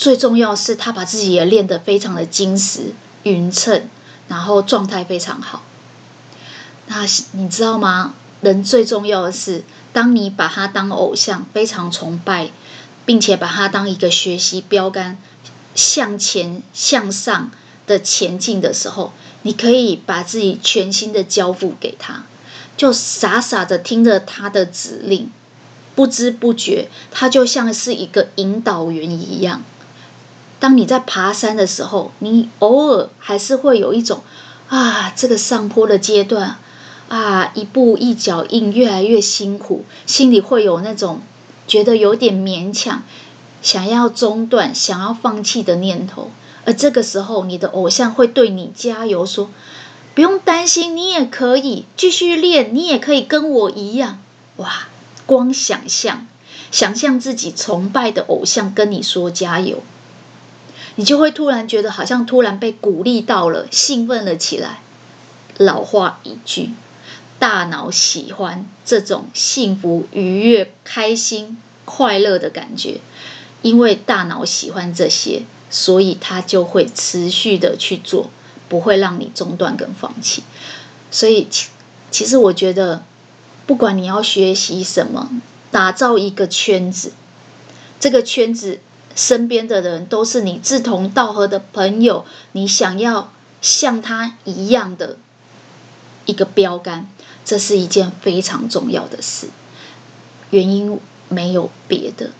[0.00, 2.94] 最重要是他把自己也练得非常的精实、
[3.24, 3.86] 匀称，
[4.28, 5.62] 然后状态非常好。
[6.86, 8.14] 那你知道吗？
[8.40, 12.48] 人最重要的是，当你把他当偶像，非常崇拜，
[13.04, 15.18] 并且把他当一个学习标杆，
[15.74, 17.50] 向前向上
[17.86, 19.12] 的前进的时候。
[19.42, 22.24] 你可以把自己全心的交付给他，
[22.74, 25.30] 就傻傻的听着他的指令，
[25.94, 29.62] 不知不觉他就像是一个引导员一样，
[30.60, 34.22] 当你在爬山的时候，你偶尔还是会有一种
[34.68, 36.58] 啊，这个上坡的阶段
[37.08, 41.20] 啊，一步一脚印，越来越辛苦，心里会有那种
[41.66, 43.02] 觉得有点勉强，
[43.62, 46.30] 想要中断、想要放弃的念头。
[46.66, 49.48] 而这个时候，你的偶像会对你加油，说
[50.14, 54.18] ：“不用担心，你也可以继续练，你也可以跟我一样。”
[54.58, 54.88] 哇，
[55.24, 56.26] 光想象。
[56.70, 59.82] 想象自己崇拜的偶像跟你说加油，
[60.96, 64.80] 你就会突然觉得好像突然被鼓励到了，兴奋了起来。
[65.58, 66.70] 老话一句，
[67.38, 73.00] 大脑喜欢这种幸福、愉悦、开心、快乐的感觉，
[73.62, 78.30] 因为大脑喜欢这些，所以它就会持续的去做，
[78.68, 80.42] 不会让你中断跟放弃。
[81.10, 81.68] 所以，其
[82.10, 83.02] 其实我觉得，
[83.66, 85.30] 不管你要学习什么。
[85.72, 87.12] 打造一个圈子，
[88.00, 88.80] 这个圈子
[89.14, 95.16] 身边的人都是你志同道合的朋友，你想要像他一样的
[96.26, 97.08] 一个标杆，
[97.44, 99.48] 这是一件非常重要的事。
[100.50, 100.98] 原因
[101.28, 102.30] 没有别的，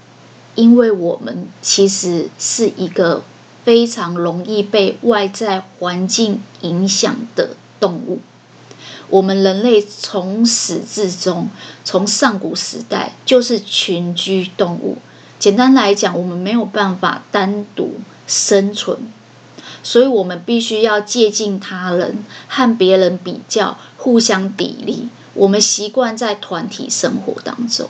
[0.55, 3.23] 因为我们其实是一个
[3.64, 8.21] 非常容易被外在环境影响的动物。
[9.09, 11.51] 我们人类从始至终，
[11.85, 14.99] 从上古时代就是群居动物。
[15.41, 17.95] 简单来讲，我们没有办法单独
[18.28, 18.99] 生存，
[19.82, 25.09] 所以我们必须要借鉴他人，和别人比较，互相砥砺。
[25.32, 27.88] 我们习惯在团体生活当中，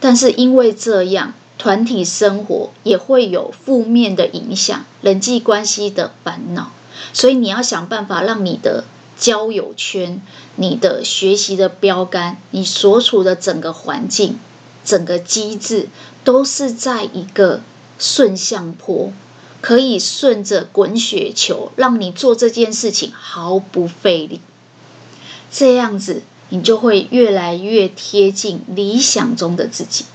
[0.00, 6.72] 但是因为这样，团体生活也会有负面的影响，人际关系的烦恼。
[7.12, 8.84] 所以你要想办法让你的。
[9.16, 10.20] 交友圈，
[10.56, 14.40] 你的学习的标杆，你所处的整个环境、
[14.84, 15.88] 整个机制，
[16.24, 17.60] 都是在一个
[17.98, 19.12] 顺向坡，
[19.60, 24.40] 可以顺着滚雪球，让你做这件事情毫不费力。
[25.52, 30.06] 这样子，你就会越来越贴近理想中的自己。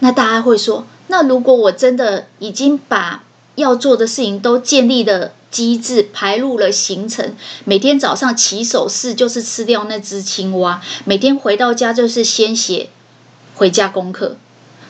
[0.00, 3.22] 那大家会说，那如果我真的已经把
[3.54, 12.88] 要做的事情都建立了，机制排入了行程，每天早上起手式就是吃掉那只青蛙，每天回到家就是先写
[13.54, 14.36] 回家功课，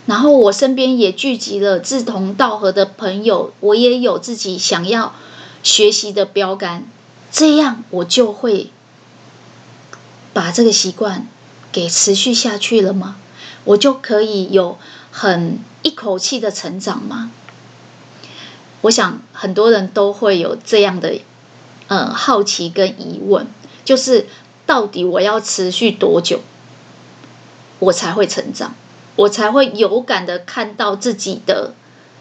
[0.07, 5.15] 然后我身边也聚集了志同道合的朋友，我也有自己想要
[5.63, 6.87] 学习的标杆，
[7.31, 8.71] 这样我就会
[10.33, 11.29] 把这个习惯
[11.71, 13.17] 给持续下去了吗？
[13.65, 14.77] 我就可以有
[15.13, 17.31] 很一口气的成长吗？
[18.81, 21.21] 我想很多人都会有这样的，
[21.87, 23.47] 呃，好奇跟疑问，
[23.85, 24.27] 就是
[24.67, 26.41] 到底我要持续多久，
[27.79, 28.75] 我才会成长，
[29.17, 31.75] 我才会有感的看到自己的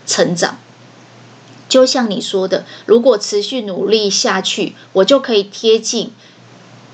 [0.06, 0.58] 成长。
[1.70, 6.12] 就像你说的，如果持续努力下去，我就可以贴近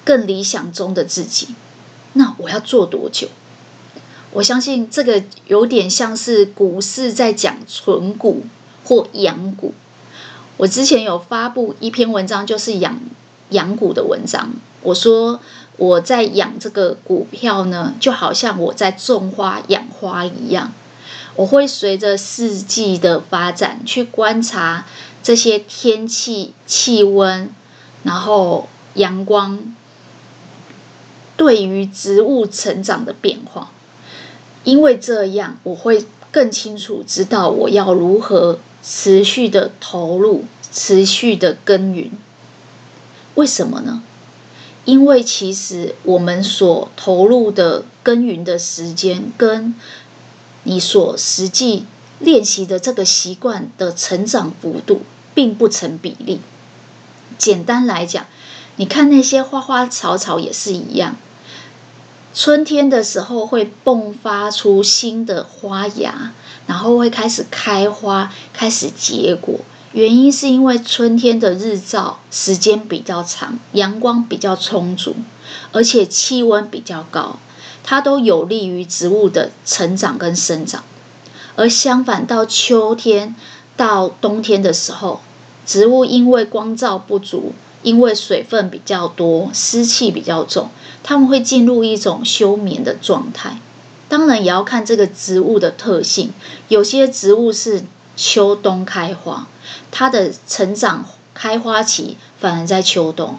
[0.04, 1.56] 更理想中的自己。
[2.14, 3.28] 那我要做多久？
[4.32, 8.46] 我相信这个有点像是股市在讲存股。
[8.84, 9.74] 或养股，
[10.56, 13.02] 我之前有发布一篇文章，就是养
[13.50, 14.54] 养股的文章。
[14.82, 15.40] 我说
[15.78, 20.74] 我在养这个股票呢，就好像我在种花养花一样。
[21.36, 24.86] 我会随着四季的发展去观察
[25.22, 27.50] 这些天气、气温，
[28.04, 29.76] 然后阳光
[31.36, 33.72] 对于植物成长的变化。
[34.64, 38.60] 因为这样，我会更清楚知道我要如何。
[38.90, 42.10] 持续的投入，持续的耕耘，
[43.38, 44.02] 为什么呢？
[44.84, 49.76] 因为其实我们所投入的耕耘的时间，跟
[50.64, 51.86] 你所实际
[52.18, 55.04] 练习的这个习惯的成长幅度，
[55.36, 56.42] 并不成比例。
[57.38, 58.26] 简单来讲，
[58.78, 61.16] 你看那些花花草草也是一样。
[62.34, 66.34] 春天的时候会迸发出新的花芽，
[66.66, 69.60] 然后会开始开花，开始结果。
[69.94, 75.16] 原因是因为春天的日照时间比较长，阳光比较充足，
[75.72, 77.40] 而且气温比较高，
[77.84, 80.84] 它都有利于植物的成长跟生长。
[81.56, 83.36] 而相反，到秋天
[83.76, 85.22] 到冬天的时候，
[85.66, 90.70] 植物因为光照不足，因为水分比较多，湿气比较重。
[91.02, 93.58] 它们会进入一种休眠的状态，
[94.10, 96.32] 当然也要看这个植物的特性。
[96.68, 97.84] 有些植物是
[98.18, 99.48] 秋冬开花，
[99.92, 103.38] 它的成长开花期反而在秋冬。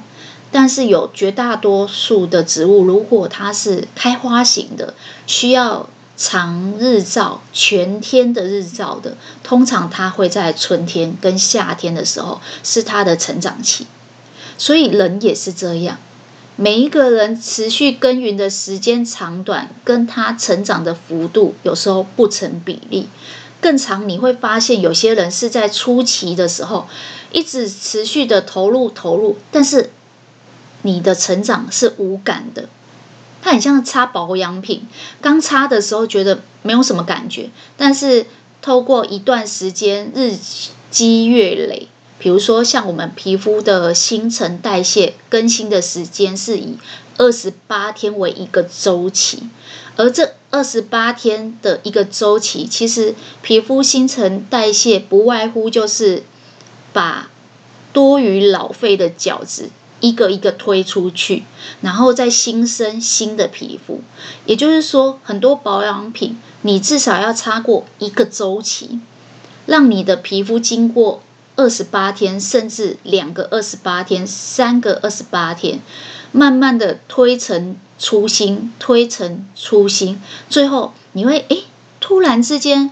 [0.50, 4.94] 但是有绝大多数的植物，如果它是开花型的，
[5.26, 13.86] 需要长日照、全天的日照的，通常它会在春天跟夏天的时候是它的成长期。
[14.56, 15.98] 所以人也是这样，
[16.56, 23.08] 每一个人持续耕耘的时间长短，跟他成长的幅度有时候不成比例。
[23.60, 26.86] 更长，你会发现有些人是在初期的时候
[27.32, 29.90] 一直持续的投入投入，但是
[30.82, 32.68] 你的成长是无感的。
[33.40, 34.86] 它很像擦保养品，
[35.20, 38.26] 刚擦的时候觉得没有什么感觉，但是
[38.60, 40.36] 透过一段时间日
[40.90, 41.88] 积月累，
[42.18, 46.78] 比如说像我们皮肤的新陈代谢更新的时间是以
[47.16, 49.44] 二十八天为一个周期，
[49.98, 56.22] 而这二十八天的一个周期，其实皮肤新陈代谢不外乎就是
[56.92, 57.28] 把
[57.92, 61.42] 多余老废的角质一个一个推出去，
[61.80, 64.00] 然后再新生新的皮肤。
[64.46, 69.00] 也就是说，很多保养品你至少要擦过一个周期，
[69.66, 71.20] 让你的皮肤经过
[71.56, 75.80] 二十八天，甚至两个二十八天、三个二十八天。
[76.30, 81.64] 慢慢的推陈初心，推陈出新，最后你会诶，
[82.00, 82.90] 突然之间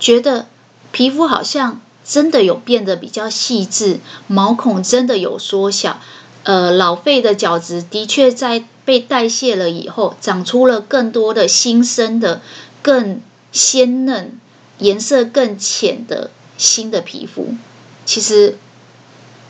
[0.00, 0.46] 觉得
[0.90, 6.00] 皮肤好像真的有变得比较细致，毛孔真的有缩小，
[6.44, 12.40] 呃，老废的角质的确在被代谢了以后，长出了更多的新生的、
[12.80, 13.20] 更
[13.52, 14.40] 鲜嫩、
[14.78, 17.54] 颜色更浅的新的皮肤。
[18.04, 18.56] 其实。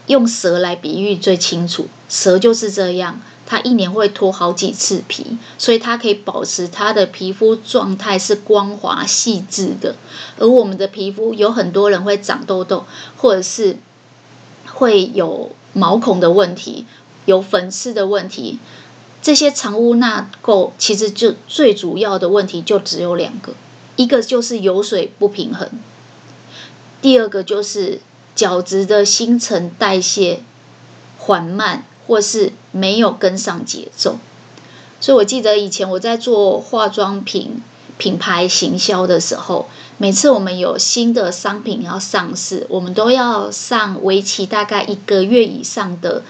[0.09, 3.21] 用蛇来比喻最清楚，蛇就是这样，
[3.51, 9.97] 它一年会脱好几次皮，所以它可以保持它的皮肤状态是光滑细致的。
[10.39, 12.85] 而我们的皮肤有很多人会长痘痘，
[13.17, 13.79] 或者是
[14.67, 16.85] 会有毛孔的问题，
[17.25, 18.59] 有粉刺的问题，
[19.23, 23.55] 这些藏污纳垢其实就最主要的问题就只有两个，
[23.97, 25.71] 一个就是油水不平衡，
[27.01, 28.03] 第二个就是。
[28.39, 30.45] 角质的新陈代谢
[31.19, 34.19] 缓慢，或是没有跟上节奏，
[34.99, 37.63] 所以我记得以前我在做化妆品
[37.99, 46.23] 品牌行销的时候，每次我们有新的商品要上市，我们都要上为期大概一个月以上的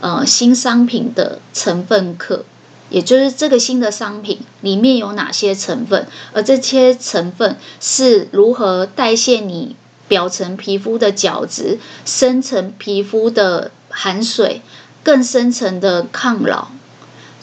[0.00, 2.44] 呃新商品的成分课，
[2.88, 9.76] 也就是这个新的商品里面有哪些成分，而这些成分是如何代谢你。
[10.08, 14.62] 表层皮肤的角质，深层皮肤的含水，
[15.06, 16.66] 更深层的抗老，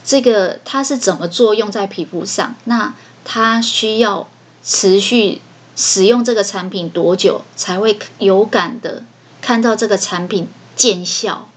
[0.04, 2.56] 这个它是怎么作用在皮肤上？
[2.66, 2.94] 那
[3.24, 4.28] 它需要
[4.62, 5.42] 持续
[5.74, 9.06] 使用这个产品多久才会有感的
[9.42, 11.48] 看到这个产品见效？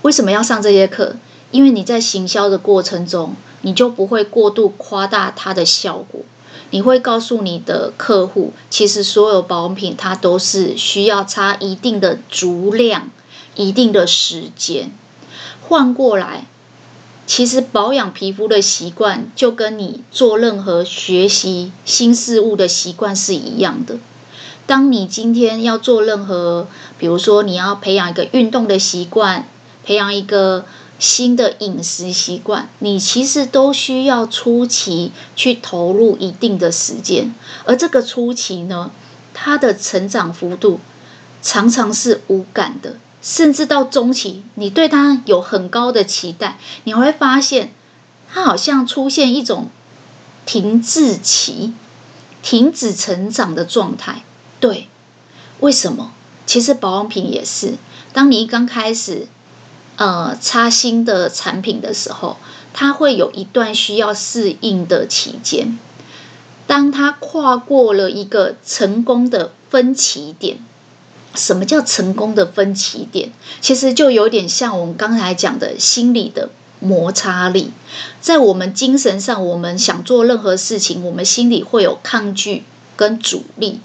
[0.00, 1.16] 为什么要上这些课？
[1.50, 6.22] 因为你在行销的过程中，你就不会过度夸大它的效果。
[6.70, 13.10] 你会告诉你的客户，其实所有保养品它都是需要擦一定的足量、
[13.56, 14.90] 一定的时间。
[15.60, 16.46] 换过来，
[17.26, 23.98] 其实保养皮肤的习惯就跟你做任何学习新事物的习惯是一样的。
[24.66, 29.48] 当你今天要做任何，比如说你要培养一个运动的习惯，
[29.84, 30.64] 培养一个。
[30.96, 37.34] 新的饮食习惯，你其实都需要初期去投入一定的时间，
[37.64, 38.92] 而这个初期呢，
[39.34, 40.78] 它的成长幅度
[41.42, 47.72] 常常是无感的，甚至到中期，你对它有很高的期待，你会发现
[48.32, 49.68] 它好像出现一种
[50.46, 51.74] 停滞期、
[52.42, 54.22] 停止成长的状态。
[54.60, 54.88] 对，
[55.58, 56.12] 为什么？
[56.46, 57.74] 其实保养品也是，
[58.12, 59.26] 当你刚开始。
[59.96, 62.36] 呃，擦新的产品的时候，
[62.72, 65.78] 它会有一段需要适应的期间。
[66.66, 70.58] 当它跨过了一个成功的分歧点，
[71.34, 73.30] 什么叫成功的分歧点？
[73.60, 77.72] 其实就有点像我们刚才讲的心理的摩擦力。
[78.20, 82.64] 在我们精神上，我们想做任何事情，我们心里会有抗拒
[82.96, 83.80] 跟阻力。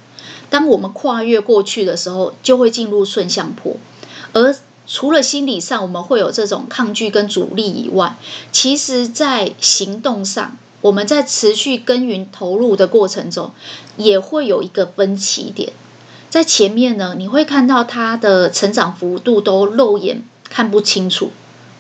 [0.50, 3.78] 当我们跨越过去的时候，就会进入顺向坡，
[4.34, 4.56] 而。
[4.92, 8.18] 除了心理上我们会有这种抗拒跟阻力以外，
[8.52, 13.52] 其实在行动上，我们在持续耕耘投入的过程中，
[13.98, 15.74] 也会有一个分歧点。
[16.30, 21.32] 在前面呢，你会看到它的成长幅度都肉眼看不清楚、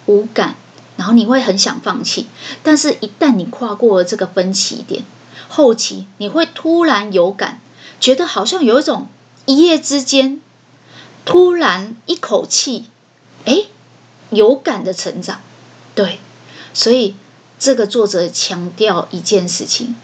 [0.05, 0.55] 无感，
[0.97, 2.27] 然后你会很想放弃。
[2.63, 5.03] 但是，一旦你跨过了这个分歧点，
[5.47, 7.61] 后期你会突然有感，
[7.99, 9.07] 觉得好像有一种
[9.45, 10.41] 一夜之间，
[11.25, 12.85] 突然一口气。
[13.45, 13.63] 哎，
[14.31, 15.39] 有感的成长，
[15.95, 16.19] 对，
[16.73, 17.15] 所以
[17.57, 19.95] 这个作者强调一件事情，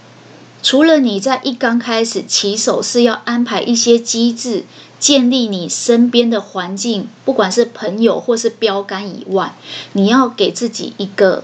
[0.66, 4.64] 除了你在一刚开始起手是要安排一些机制，
[5.00, 9.56] 建立你身边的环境，不管是朋友或是标杆以外，
[9.94, 11.44] 你要给自己一个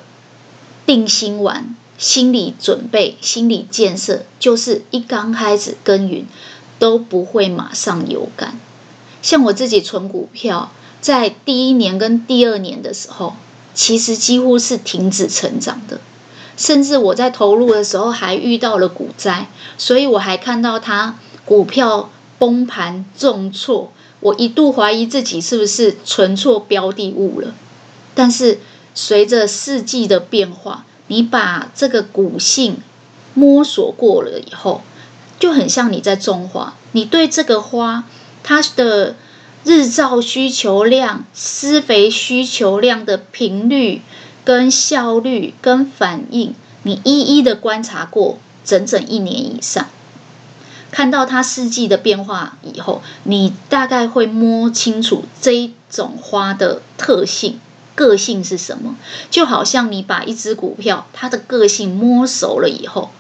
[0.88, 6.26] 定心丸、心理准备、心理建设，就是一刚开始耕耘
[6.80, 8.60] 都不会马上有感。
[9.22, 13.36] 像我自己存股票，在第一年跟第二年的时候，
[13.76, 16.02] 其实几乎是停止成长的。
[16.62, 19.48] 甚至我在投入的时候还遇到了股灾，
[19.80, 27.56] 所以我还看到它股票崩盘重挫，我一度怀疑自己是不是存错标的物了。
[28.14, 28.60] 但是
[28.94, 32.78] 随着四季的变化，你把这个股性
[33.34, 34.84] 摸索过了以后，
[35.40, 38.04] 就很像你在种花，你对这个花
[38.44, 39.16] 它的
[39.64, 44.04] 日照需求量、施肥需求量的频率。
[44.44, 49.88] 跟效率、跟反应，你一一的观察过整整一年以上，
[50.92, 57.60] 看到它四季的变化以后，你大概会摸清楚这一种花的特性、
[57.96, 58.96] 个性是什么。
[59.30, 63.12] 就好像你把一只股票它的个性摸熟了以后，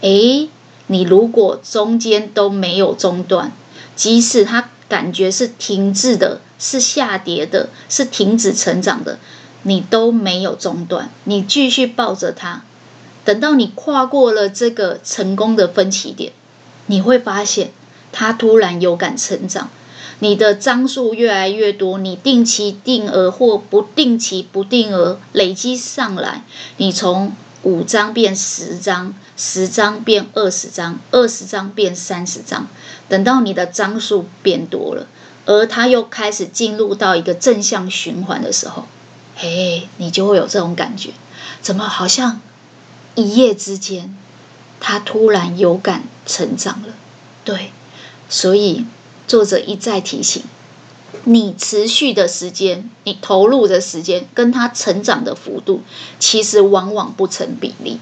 [0.00, 0.48] 诶，
[0.86, 3.52] 你如果中间都没有中断，
[3.96, 9.18] 即使它感觉是停滞的、是下跌的、是停止成长的。
[9.62, 12.62] 你都没有中断，你继续抱着它，
[13.24, 16.32] 等到你跨过了这个成功的分歧点，
[16.86, 17.72] 你会发现
[18.12, 19.68] 它突然有感成长，
[20.20, 26.44] 你的张数越来越多，你定期定额或不定期不定额累积上来，
[26.76, 27.32] 你从
[27.62, 32.68] 五张变十张，十张变二十张，二十张变三十张，
[33.08, 35.06] 等到你的张数变多了，
[35.44, 38.86] 而它又开始进入到一个正向循环的时候。
[39.40, 41.12] 嘿，你就会有这种感觉，
[41.62, 42.40] 怎么好像
[43.14, 44.12] 一夜之间，
[44.80, 46.88] 他突然有感成长了？
[47.44, 47.70] 对，
[48.28, 48.84] 所以
[49.28, 50.42] 作者一再提醒
[51.22, 55.82] 你，持续的时间，你投入的时间，跟他成长的幅度，
[56.18, 58.00] 其实往往不成比例。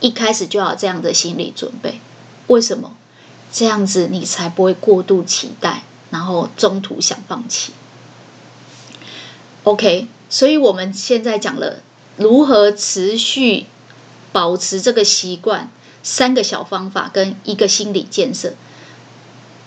[0.00, 1.98] 一开始就要这样的心理准备，
[2.48, 2.94] 为什么？
[3.50, 7.72] 这样子你才不会过度期待，然后中途想放弃。
[9.62, 10.08] OK。
[10.34, 11.76] 所以我们现在讲了
[12.16, 13.66] 如何持续
[14.32, 15.70] 保持这个习惯，
[16.02, 18.54] 三个小方法跟一个心理建设。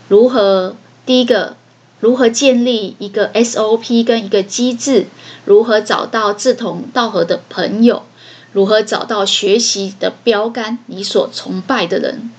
[0.10, 0.76] 如何？
[1.06, 1.56] 第一个，
[2.02, 5.08] 如何建立一个 SOP 跟一个机制？
[5.46, 8.04] 如何找到志同道合的朋友？
[8.52, 10.80] 如何找到学习的标杆？
[10.88, 12.30] 你所崇拜的人？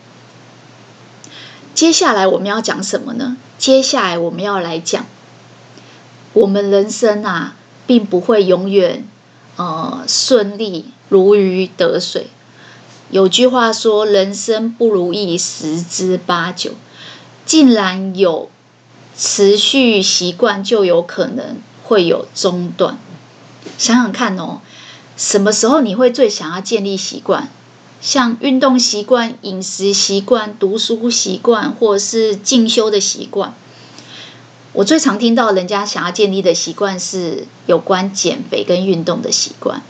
[1.72, 3.38] 接下来我们要讲什么呢？
[3.56, 5.06] 接下来我们要来讲
[6.34, 7.54] 我们人生啊。
[7.88, 9.08] 并不会永远，
[9.56, 12.26] 呃，顺利如鱼得水。
[13.10, 16.72] 有句话说：“人生不如意十之八九。”
[17.46, 18.50] 竟然有
[19.16, 22.98] 持续习惯，就有可能会有中断。
[23.78, 24.60] 想想看哦，
[25.16, 27.48] 什么时候你会最想要建立习惯？
[28.02, 33.54] 像运动习惯、饮食习惯、读书习惯，或是进修的习惯。
[34.72, 39.82] 我最常听到人家想要建立的习惯是有关减肥跟运动的习惯，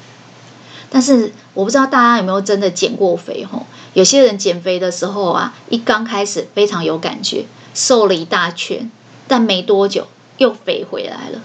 [0.89, 3.67] 但是我不知道大家有没有真的减过肥吼？
[3.95, 8.91] 有些人减肥的时候啊，一刚开始非常有感觉，瘦了一大圈，
[9.27, 10.07] 但没多久
[10.37, 11.41] 又肥回来了。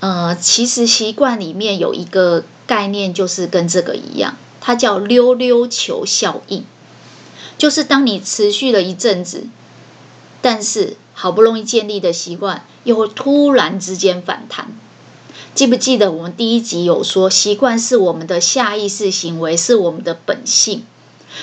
[0.00, 6.64] 呃，其实习惯里面有一个概念，就是跟这个一样，它叫溜溜球效应，
[7.56, 9.46] 就是当你持续了一阵子，
[10.42, 14.68] 但是好不容易建立的习惯，又会突然之间反弹。
[15.54, 20.84] 记不记得我们第一集有说，习惯是我们的下意识行为，是我们的本性。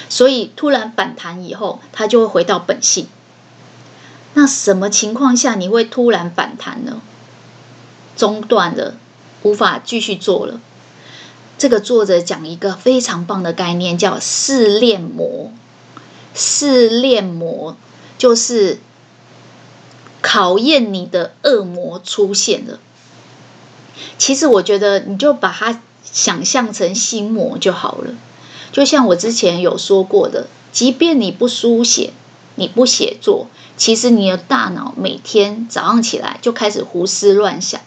[0.09, 3.07] 所以突然反弹以后，它就会回到本性。
[4.34, 7.01] 那什么情况下你会突然反弹呢？
[8.15, 8.95] 中断了，
[9.43, 10.59] 无法继续做了。
[11.57, 15.51] 这个作者讲一个非常棒的概念，叫试炼魔。
[16.34, 17.78] 试炼魔
[18.17, 18.80] 就是。
[20.22, 22.80] 考验你的恶魔出现了。
[24.17, 28.13] 其实我觉得，你就把它想象成心魔就好了。
[28.72, 32.13] 就像我之前有说过的，即便你不书写，
[32.55, 37.82] 你不写作，其实你的大脑每天早上起来就开始胡思乱想，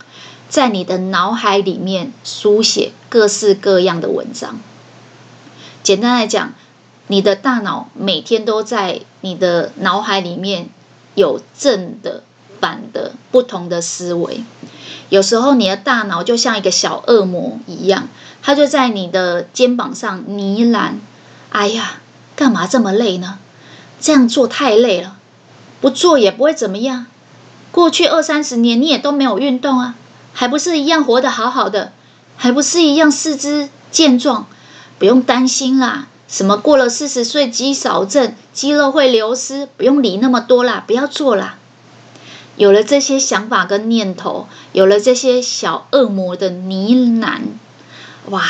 [0.49, 4.61] 在你的脑海里面书写各式各样的文章。
[5.83, 6.53] 简单来讲，
[7.07, 10.69] 你的大脑每天都在你的脑海里面。
[11.15, 12.23] 有正的、
[12.61, 14.45] 反的、不同的思维。
[15.09, 18.09] 有时候你的大脑就像一个小恶魔一样，
[18.43, 20.93] 他就在你的肩膀上呢喃
[21.51, 22.01] ：“哎呀，
[22.35, 23.39] 干嘛这么累呢？
[24.01, 25.17] 这样做太累了，
[25.81, 27.07] 不做也不会怎么样。
[27.71, 29.95] 过去二三十年你也都没有运动啊，
[30.33, 31.93] 还不是一样活得好好的，
[32.37, 34.47] 还不是一样四肢健壮，
[34.99, 36.09] 不用担心啦。
[36.33, 41.59] 什么过了四十岁肌少症，肌肉会流失，不用理那么多啦，不要做啦。
[42.57, 47.41] 有了这些想法跟念头，有了这些小恶魔的呢喃，
[48.31, 48.43] 哇！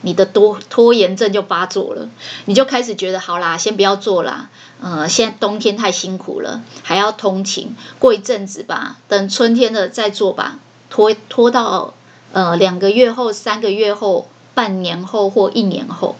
[0.00, 2.08] 你的多拖延症就发作了，
[2.46, 4.48] 你就开始觉得好啦，先不要做啦。
[4.80, 10.60] 呃，现在冬天太辛苦了，还要通勤，过一阵子吧，等春天了再做吧。
[10.88, 11.92] 拖拖到
[12.32, 16.16] 呃两个月后、三个月后、半年后或一年后，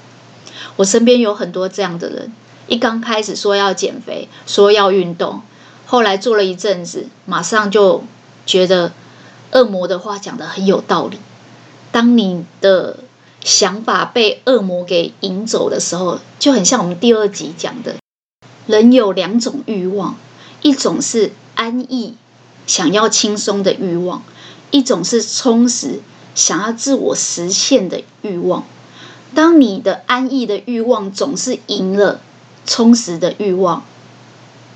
[0.79, 2.33] 我身边有很多这样的人。
[2.68, 5.41] 一刚开始说要减肥，说要运动，
[5.87, 8.05] 后来做了一阵子，马上就
[8.45, 8.93] 觉得
[9.53, 11.18] 恶魔的话讲得很有道理。
[11.91, 12.99] 当你的
[13.41, 17.97] 想法被恶魔给引走的时候，就很像我们第二集讲的，
[18.66, 20.16] 人有两种欲望，
[20.61, 22.14] 一种是安逸、
[22.66, 24.22] 想要轻松的欲望，
[24.70, 26.01] 一种是充实、
[26.35, 28.64] 想要自我实现的欲望。
[29.39, 32.20] 当你的安逸的欲望总是赢了
[32.66, 33.84] 充实的欲望，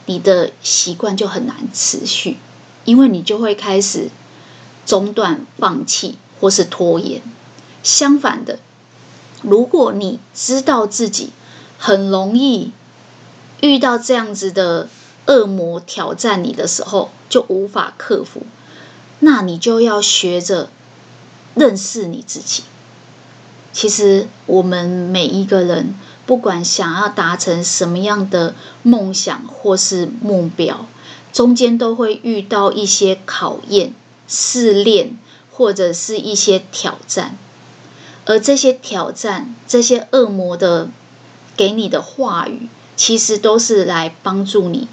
[0.07, 2.37] 你的习惯就很难持续，
[2.85, 4.09] 因为你就会开始
[4.87, 7.23] 中断、放弃或是拖延。
[7.83, 8.61] 相反的，
[9.43, 11.31] 如果你知道自己
[11.77, 12.71] 很容易
[13.63, 14.89] 遇到这样子的
[15.27, 18.47] 恶魔挑战你的时候，就无法克服，
[19.19, 20.69] 那你就要学着
[21.57, 22.63] 认识你自己。
[23.73, 25.95] 其实，我们每一个人，
[26.27, 30.87] 不管想要达成什么样的梦想或是目标，
[31.33, 33.95] 中间都会遇到一些考验、
[34.29, 35.17] 试炼，
[35.51, 37.37] 或者是一些挑战。
[38.25, 40.89] 而这些挑战，这些恶魔的
[41.57, 44.87] 给你的话语，其实都是来帮助你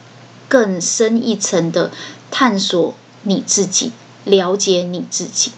[0.47, 1.91] 更深一层的
[2.31, 3.91] 探索你自己，
[4.23, 5.51] 了解你自己。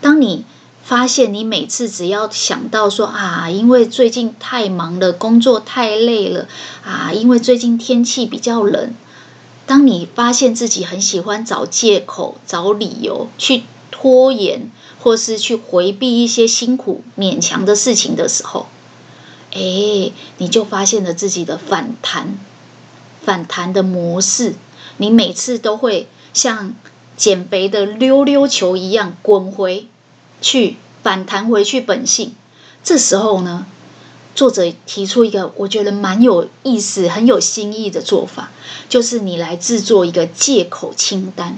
[0.00, 0.44] 当你
[0.82, 6.48] 发现你每次只要想到说啊，因为最近太忙了，工作太累了
[6.84, 8.94] 啊，因为最近天气比较冷，
[9.66, 14.70] 当你发现自己很喜欢找借口、找理由去拖延。
[15.04, 18.68] 或是去回避一些辛苦勉强的事情的时候，
[19.52, 22.38] 哎，你就发现了自己的反弹，
[23.20, 24.54] 反弹的模式。
[24.98, 26.76] 你每次都会像
[27.16, 29.88] 减肥的溜溜球一样滚回
[30.42, 32.34] 去，反弹回去本性。
[32.84, 33.64] 这时候呢，
[34.34, 38.50] 作者提出一个我觉得蛮有意思、很有新意的做法，
[38.88, 41.56] 就是你来制作一个借口清单。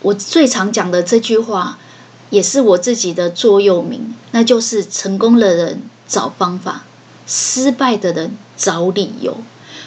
[0.00, 1.78] 我最常讲的这句话，
[2.30, 6.84] 也是我自己的座右铭，那就是成功的人找方法，
[7.26, 9.36] 失败的人找理由。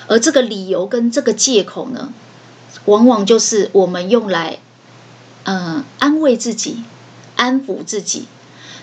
[0.08, 2.12] 而这个理由跟这个借口呢，
[2.86, 4.60] 往往就是我们用来，
[5.46, 6.84] 嗯，安慰自己、
[7.42, 8.28] 安抚自己。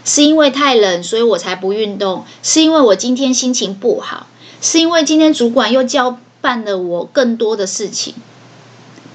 [0.05, 4.27] 是因为太冷，所以我才不运动；是因为我今天心情不好；
[4.61, 8.15] 是因为今天主管又交办了我更多的事情。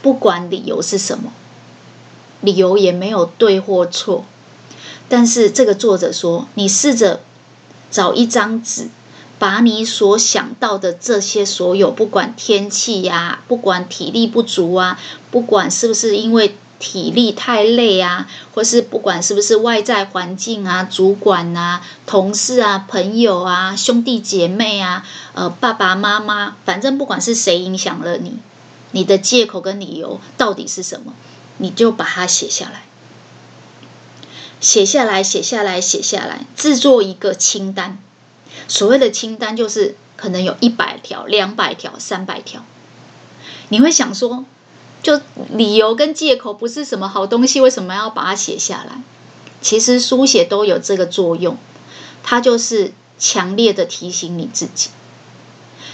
[0.01, 1.33] 不管理由是什么。
[2.41, 4.25] 理由也没有对或错，
[5.07, 7.21] 但是这个作者说，你试着
[7.89, 8.89] 找一张纸，
[9.39, 14.99] 把你所想到的这些所有，不管天气呀，不管体力不足啊，
[15.31, 28.37] 不管是不是因为体力太累啊，或是不管是不是外在环境啊、主管啊、同事啊、朋友啊、兄弟姐妹啊、呃爸爸妈妈，反正不管是谁影响了你，
[28.91, 31.13] 你的借口跟理由到底是什么？
[31.57, 32.83] 你就把它写下来，
[34.59, 37.97] 写下来，写下来，写下来，制作一个清单。
[38.67, 42.65] 所谓的清单，就是可能有一百条、两百条、三百条。
[43.69, 44.43] 你会想说，
[45.03, 49.01] 就理由跟借口不是什么好东西，为什么要把它写下来？
[49.61, 51.57] 其实书写都有这个作用，
[52.23, 54.89] 它就是强烈的提醒你自己，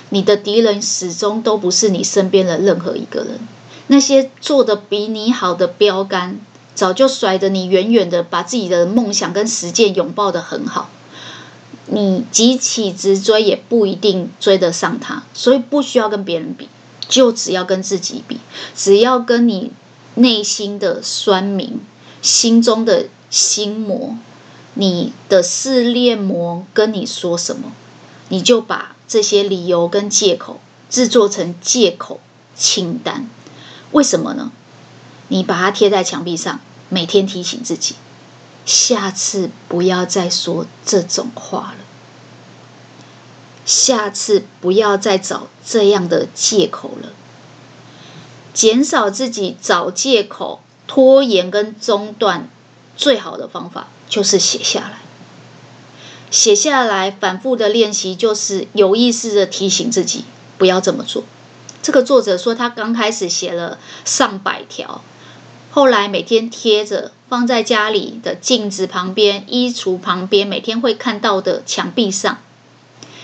[0.10, 3.40] 你的敌人始终都不是你身边的任何一个人。
[3.88, 6.40] 那些做的比你好的标杆，
[6.76, 10.90] 早就甩得你远远的，把自己的梦想跟实践拥抱得很好。
[11.88, 16.70] 你急起直追也不一定追得上他，所以不需要跟别人比，
[17.10, 18.40] 就只要跟自己比。
[18.74, 19.74] 只要跟你
[20.16, 21.82] 内心的酸民、
[22.22, 24.18] 心中的心魔、
[24.76, 27.74] 你的试炼魔跟你说什么，
[28.30, 32.22] 你就把这些理由跟借口制作成借口
[32.56, 33.30] 清单。
[33.92, 34.52] 为什么呢？
[35.30, 37.96] 你把它贴在墙壁上，每天提醒自己，
[38.66, 41.79] 下次不要再说这种话了。
[43.70, 47.10] 下次不要再找这样的借口了。
[48.52, 52.50] 减少自己找借口、拖延跟中断，
[52.98, 55.02] 最好的方法就是写下来。
[56.32, 60.26] 写下来，反复的练习，就是有意识的提醒自己
[60.58, 61.24] 不要这么做。
[61.84, 65.04] 这个作者说，他刚开始写了上百条，
[65.70, 72.40] 后来每天贴着，放在家里的镜子旁边、衣橱旁边，每天会看到的墙壁上，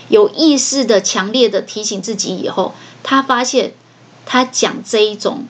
[0.08, 3.72] 有意识的、强烈的提醒自己以后，他发现
[4.24, 5.46] 他讲这一种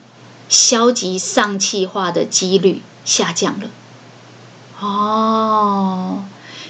[0.49, 3.69] 消极丧气话的几率下降了。
[4.79, 6.23] 哦。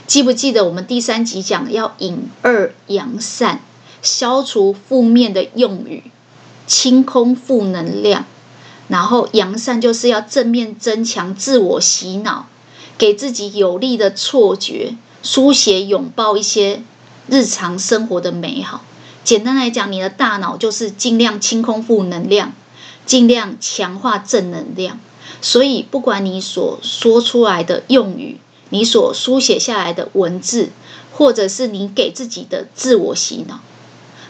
[0.05, 3.59] 记不记得我们第三集讲要引二扬善，
[4.01, 6.11] 消除负面的用语，
[6.65, 8.25] 清空负能量，
[8.87, 12.47] 然后扬善就是要正面增强自我洗脑，
[12.97, 16.83] 给自己有利的错觉，书写拥抱一些
[17.27, 18.83] 日常生活的美好。
[19.23, 22.53] 简单来讲，你的大脑就是尽量清空负能量，
[23.05, 24.99] 尽量强化正能量。
[25.41, 30.69] 所以，不管你所说出来的用语，你所书写下来的文字，
[31.13, 33.59] 或者是你给自己的自我洗脑，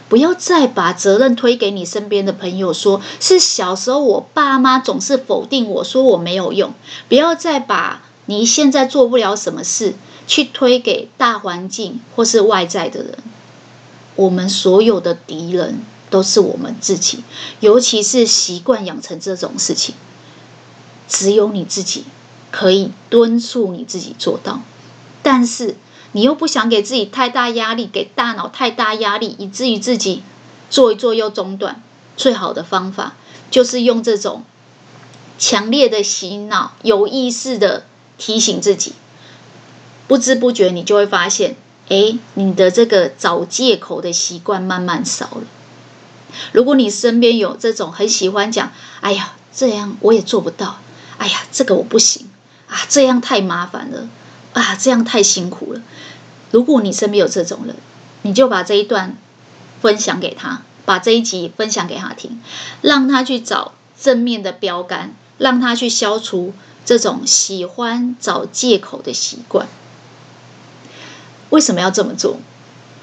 [0.08, 6.74] 不要再把责任推给你身边的朋友说，是小时候我爸妈总是否定我说我没有用。
[7.08, 9.94] 不要再把你现在做不了什么事
[10.26, 13.18] 去推给大环境或是外在的人。
[14.16, 17.24] 我们所有的敌人都是我们自己，
[17.60, 19.94] 尤其是习惯养成这种事情，
[21.08, 22.04] 只有你自己。
[22.50, 24.62] 可以敦促你自己做到，
[25.22, 25.76] 但是
[26.12, 30.22] 你又不想给自己太大压力，给大脑太大压力，以至于自己
[30.70, 31.82] 做一做又中断。
[32.16, 33.16] 最好的方法
[33.50, 34.44] 就是用这种
[35.38, 37.84] 强烈的洗脑，有意识的
[38.18, 38.92] 提醒自己，
[40.06, 41.56] 不知不觉你就会发现，
[41.88, 45.44] 哎，你的这个找借口的习惯慢慢少了。
[46.52, 50.80] 如果你身边有这种很喜欢讲，哎呀，这样我也做不到，
[51.16, 52.28] 哎呀，这个我不行。
[52.68, 54.06] 啊，这样太麻烦了，
[54.52, 55.80] 啊，这样太辛苦了。
[56.50, 57.74] 如果你身边有这种人，
[58.20, 59.16] 你就把这一段
[59.80, 62.42] 分享给他，把这一集分享给他听，
[62.82, 66.52] 让他去找正面的标杆，让他去消除
[66.88, 69.68] 这种喜欢找借口的习惯。
[71.50, 72.38] 为什么要这么做？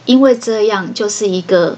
[0.08, 1.78] 因为这样就是一个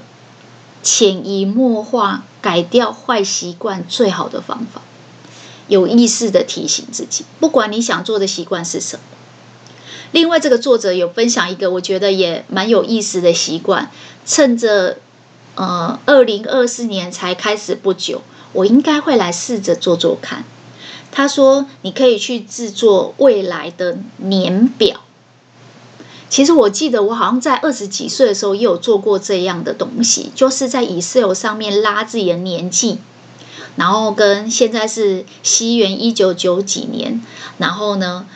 [0.82, 4.80] 潜移默化改掉坏习惯最好的方法。
[5.66, 9.02] 有意识的提醒自己，不管你想做的习惯是什么。
[10.12, 13.90] 另外，这个作者有分享一个我觉得也蛮有意思的习惯，
[14.24, 14.96] 趁着
[15.56, 18.22] 呃二零二四年才开始不久，
[18.54, 20.46] 我应该会来试着做做看。
[21.10, 25.00] 他说，你可以去制作未来的年表。
[26.28, 32.98] 其实我记得我好像在二十几岁的时候也有做过这样的东西，就是在 Excel 上面拉自己的年纪。
[33.76, 37.24] 然后跟现在是西元一九九几年，
[37.58, 38.26] 然后呢，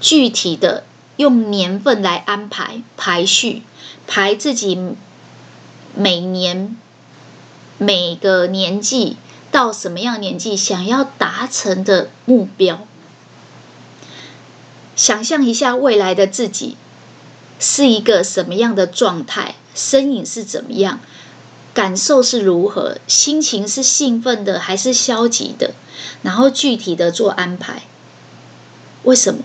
[0.00, 0.84] 具体的
[1.16, 3.62] 用年份来安排排序，
[4.06, 4.78] 排自己
[5.94, 6.76] 每年
[7.78, 9.16] 每个年纪
[9.50, 12.86] 到什么样年纪想要达成的目标。
[14.94, 16.76] 想象一下未来的自己
[17.58, 21.00] 是一个什么样的状态，身影是怎么样。
[21.74, 22.98] 感受是如何？
[23.06, 25.74] 心情是兴奋的还是消极的？
[26.22, 27.82] 然后具体的做安排。
[29.02, 29.42] 为什么？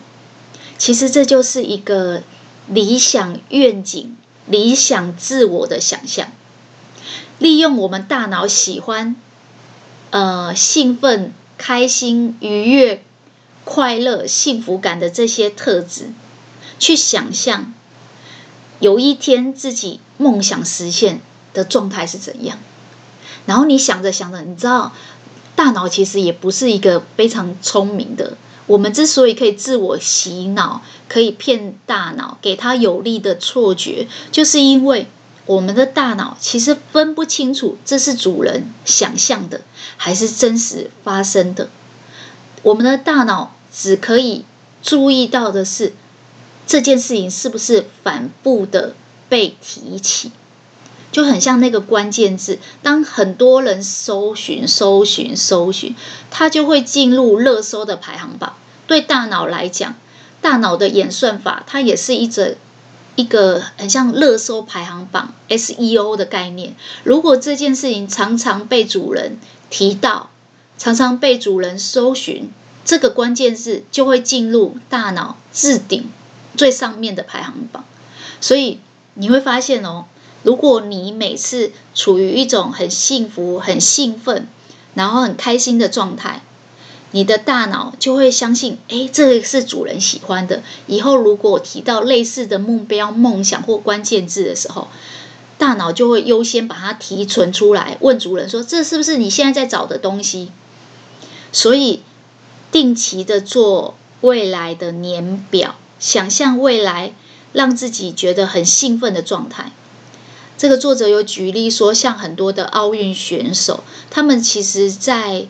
[0.78, 2.24] 其实这就是一个
[2.68, 6.32] 理想愿景、理想自我的想象。
[7.38, 9.18] 利用我们大脑喜欢、
[10.12, 13.04] 呃兴奋、开心、愉悦、
[13.66, 16.12] 快乐、幸福感的这些特质，
[16.80, 17.74] 去想象
[18.80, 21.22] 有一天自己梦想实现
[21.54, 22.60] 的状态是怎样？
[23.46, 24.94] 然后你想着想着，你知道，
[25.56, 28.38] 大脑其实也不是一个非常聪明的。
[28.68, 35.08] 我们之所以可以自我洗脑，可以骗大脑，给他有利的错觉，就是因为
[35.46, 39.62] 我们的大脑其实分不清楚这是主人想象的
[39.98, 41.70] 还是真实发生的。
[42.64, 44.46] 我们的大脑只可以
[44.84, 45.94] 注意到的是
[46.68, 48.96] 这件事情是不是反复的
[49.30, 50.32] 被提起。
[51.12, 55.94] 就很像那个关键字，当很多人搜寻、搜寻、搜寻，
[56.30, 58.56] 它就会进入热搜的排行榜。
[58.88, 59.96] 对大脑来讲，
[60.40, 62.56] 大脑的演算法，它也是一则
[63.22, 66.76] 一个很像热搜排行榜 SEO 的概念。
[67.04, 69.38] 如果这件事情常常被主人
[69.70, 70.32] 提到，
[70.78, 72.52] 常常被主人搜寻，
[72.84, 76.10] 这个关键字就会进入大脑置顶
[76.58, 77.86] 最上面的排行榜。
[78.40, 78.80] 所以
[79.14, 80.06] 你会发现哦。
[80.44, 84.48] 如果你每次处于一种很幸福、很兴奋，
[84.96, 86.42] 然后很开心的状态，
[87.12, 90.64] 你的大脑就会相信，哎，这个是主人喜欢的。
[90.88, 94.88] 以后如果提到类似的目标、梦想或关键字的时候，
[95.58, 100.52] 大脑就会优先把它提存出来，问主人说：“这是不是你现在在找的东西？”
[101.52, 102.02] 所以，
[102.72, 107.14] 定期的做未来的年表，想象未来，
[107.52, 109.72] 让自己觉得很兴奋的状态。
[110.58, 115.48] 这个作者有举例说，像很多的奥运选手，他们其实在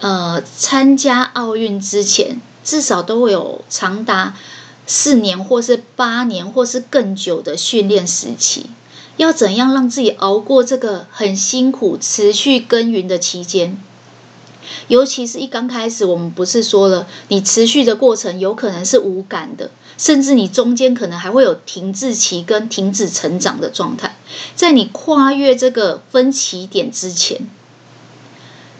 [0.00, 4.36] 呃参加奥运之前，至少都会有长达
[4.86, 8.66] 四年或是八年或是更久的训练时期。
[9.16, 13.78] 要怎样让自己熬过这个很辛苦、持续耕耘的期间？
[14.88, 24.16] 尤其是一刚开始，我们不是说了，你持续的过程有可能是无感的，甚至你中间可能还会有停滞期跟停止成长的状态。
[24.54, 27.48] 在你跨越这个分歧点之前，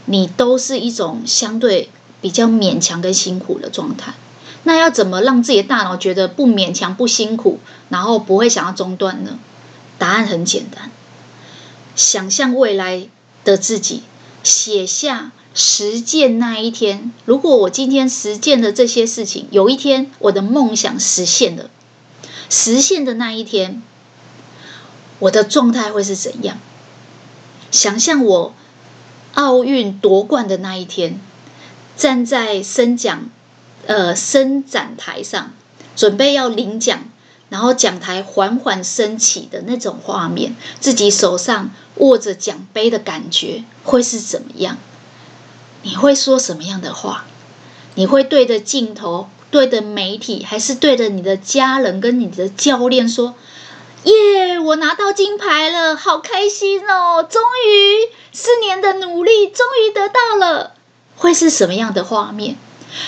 [0.06, 1.90] 你都是一种相对
[2.20, 4.14] 比较勉强跟辛苦的状态。
[4.64, 9.38] 那要怎么让自己的大脑觉得不勉强、不辛苦，然后不会想要中断呢？
[9.98, 10.90] 答案很简单，
[11.94, 13.06] 想象未来
[13.44, 14.02] 的自己，
[14.42, 15.32] 写下。
[15.58, 21.70] 实践那一天，如果我今天实践的这些事情，有一天我的梦想实现了，
[22.50, 23.82] 实现的那一天，
[25.18, 26.58] 我的状态会是怎样？
[27.70, 28.54] 想象我
[29.36, 31.20] 奥运夺冠的那一天，
[31.94, 33.28] 站在升奖
[33.86, 35.52] 呃伸展台上，
[35.94, 37.00] 准备要领奖，
[37.50, 44.78] 然后讲台缓缓升起的那种画面，自己手上握着奖杯的感觉会是怎么样？
[45.82, 47.26] 你会说什么样的话？
[47.94, 53.34] 你会对着镜头、对着媒体，还是对着你的家人跟你的教练说
[54.06, 57.26] ：“耶，我拿到金牌了，好开心哦！
[57.28, 60.74] 终于四年的努力，终于得到了。”
[61.18, 62.56] 会是什么样的画面？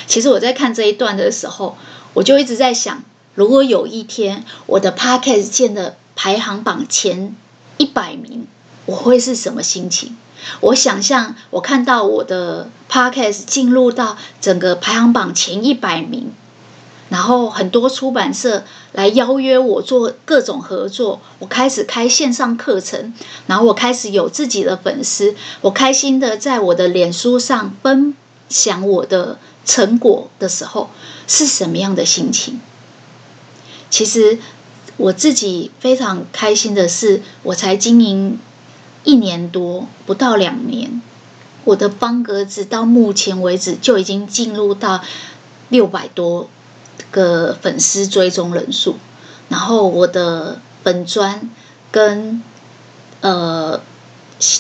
[0.09, 1.79] 其实我在看这一段的时候，
[2.15, 3.05] 我就一直在想：
[3.37, 7.37] 如果有一天我的 Podcast 见了排行榜前
[7.77, 8.49] 一百名，
[8.87, 10.17] 我会是什么心情？
[10.61, 16.33] 我想象，我看到我的 podcast 进入到整个排行榜前一百名，
[17.09, 23.13] 然后很多出版社来邀约我做各种合作，我开始开线上课程，
[23.47, 28.15] 然后我开始有自己的粉丝，我开心的在我的脸书上分
[28.49, 30.91] 享我的成果的时候，
[31.27, 32.61] 是什么样的心情？
[33.91, 34.39] 其实
[34.97, 38.39] 我自己非常开心的是，我才经营。
[39.05, 41.01] 一年多不到两年，
[41.65, 45.03] 我的方格子到目前为止就已经进入到
[45.71, 46.51] 六百多
[47.11, 48.97] 个粉丝追踪人数，
[49.49, 51.51] 然后我的本专
[51.91, 52.43] 跟
[53.21, 53.81] 呃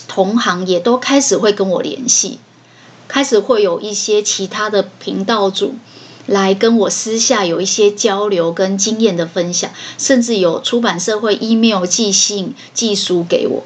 [0.09, 2.40] 同行也都开始会跟我联系，
[3.07, 5.76] 开始会有一些其他的频道主
[6.26, 13.64] 来跟我私下有一些交流跟经验的分享，甚至有出版社会 email 寄信寄书给我。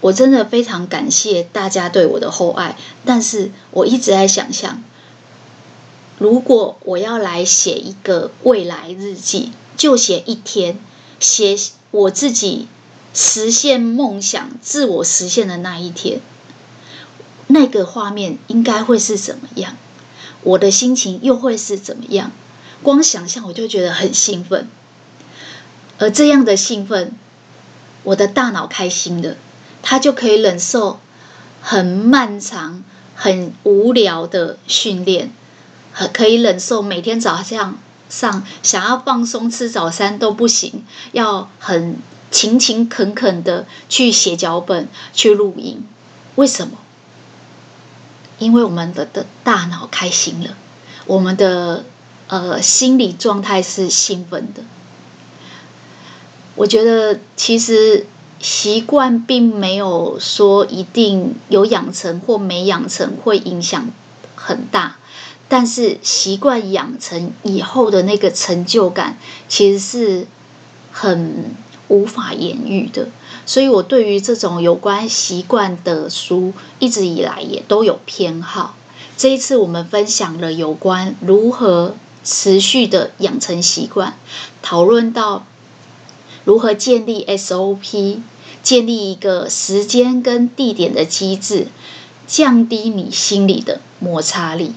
[0.00, 4.80] 我真的非常感谢大家对我的厚爱，但是我一直在想象，
[6.18, 10.78] 如果我要来写一个未来日记，就写一天，
[11.20, 11.56] 写
[11.90, 12.68] 我自己
[13.14, 16.20] 实现梦想、自我实现的那一天，
[17.46, 19.76] 那个画面应该会是怎么样？
[20.42, 22.32] 我的心情又会是怎么样？
[22.82, 24.68] 光想象我就觉得很兴奋，
[25.98, 27.12] 而这样的兴奋，
[28.02, 29.36] 我的大脑开心的。
[29.80, 30.98] 他就可以忍受
[31.62, 35.32] 很漫长、很无聊的训练，
[36.06, 37.78] 可以忍受每天早上
[38.08, 41.96] 上想要放松吃早餐都不行，要很
[42.30, 45.84] 勤勤恳恳的去写脚本、去录音。
[46.36, 46.78] 为什么？
[48.38, 50.56] 因为我们的的大脑开心了，
[51.06, 51.84] 我们的
[52.28, 54.62] 呃心理状态是兴奋的。
[56.54, 58.06] 我觉得其实。
[58.40, 63.90] 习惯并没有说一定有养成或没养成会影响
[64.36, 64.98] 很大，
[65.48, 69.18] 但是习惯养成以后的那个成就感
[69.48, 70.26] 其实是
[70.92, 71.54] 很
[71.88, 73.08] 无法言喻的。
[73.46, 78.74] 所以我对于这种有关习惯的书一直以来也都有偏好。
[79.16, 84.16] 这一次我们分享了有关如何持续的养成习惯，
[84.62, 85.44] 讨论到。
[86.44, 88.20] 如何建立 SOP，
[88.62, 91.66] 建立一个时间跟地点的机制，
[92.26, 94.72] 降低你心里的摩擦力。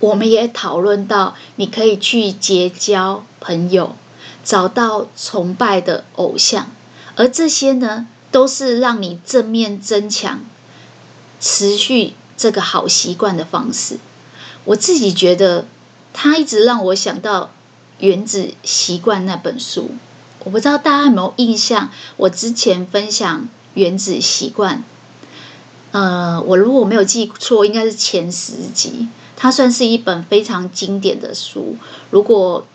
[0.00, 3.94] 我们也讨论到，你可以去结交朋友，
[4.42, 6.70] 找到崇拜的偶像，
[7.16, 10.40] 而这些呢，都是让你正面增强、
[11.38, 13.98] 持续这个好习惯的方式。
[14.64, 15.66] 我自己觉得，
[16.14, 17.44] 它一直让我想到
[17.98, 19.90] 《原子习惯》那本书。
[20.44, 21.90] 我不知道大家有没有印象？
[22.16, 23.42] 我之前分享
[23.74, 24.78] 《原子习惯》，
[25.92, 29.08] 呃，我如果没有记错，应该是前十集。
[29.42, 31.78] 它算是一本非常经典的书。
[32.10, 32.66] 如果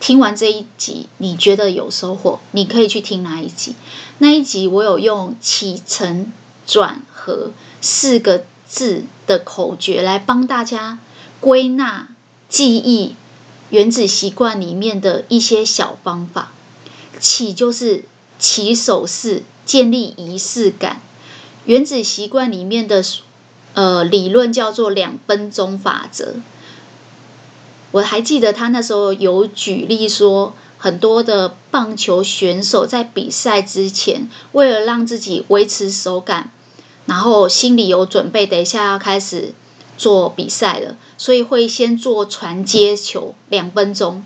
[0.00, 3.76] 听完这一集，你觉得有收获，你可以去听那一集。
[4.16, 6.32] 那一集我有用起承
[6.66, 7.50] 转合
[7.82, 10.98] 四个字的口诀来帮大家
[11.40, 12.08] 归纳
[12.48, 13.16] 记忆
[13.68, 16.52] 原子习惯里面的一些小方法。
[17.20, 18.06] 起就是
[18.38, 21.02] 起手式，建立仪式感。
[21.66, 23.04] 原子习惯里面的
[23.74, 26.36] 呃理论叫做两分钟法则。
[27.90, 36.50] 我还记得他那时候有举例说，很多的棒球选手在比赛之前，为了让自己维持手感，
[37.06, 39.54] 然后心里有准备，等一下要开始
[39.96, 44.24] 做比赛了，所以会先做传接球两分钟，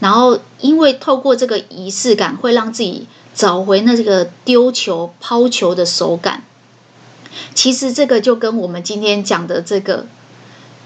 [0.00, 6.42] 然后因为透过这个仪式感，会让自己找回那个丢球、抛球的手感。
[7.54, 10.06] 其实这个就跟我们今天讲的这个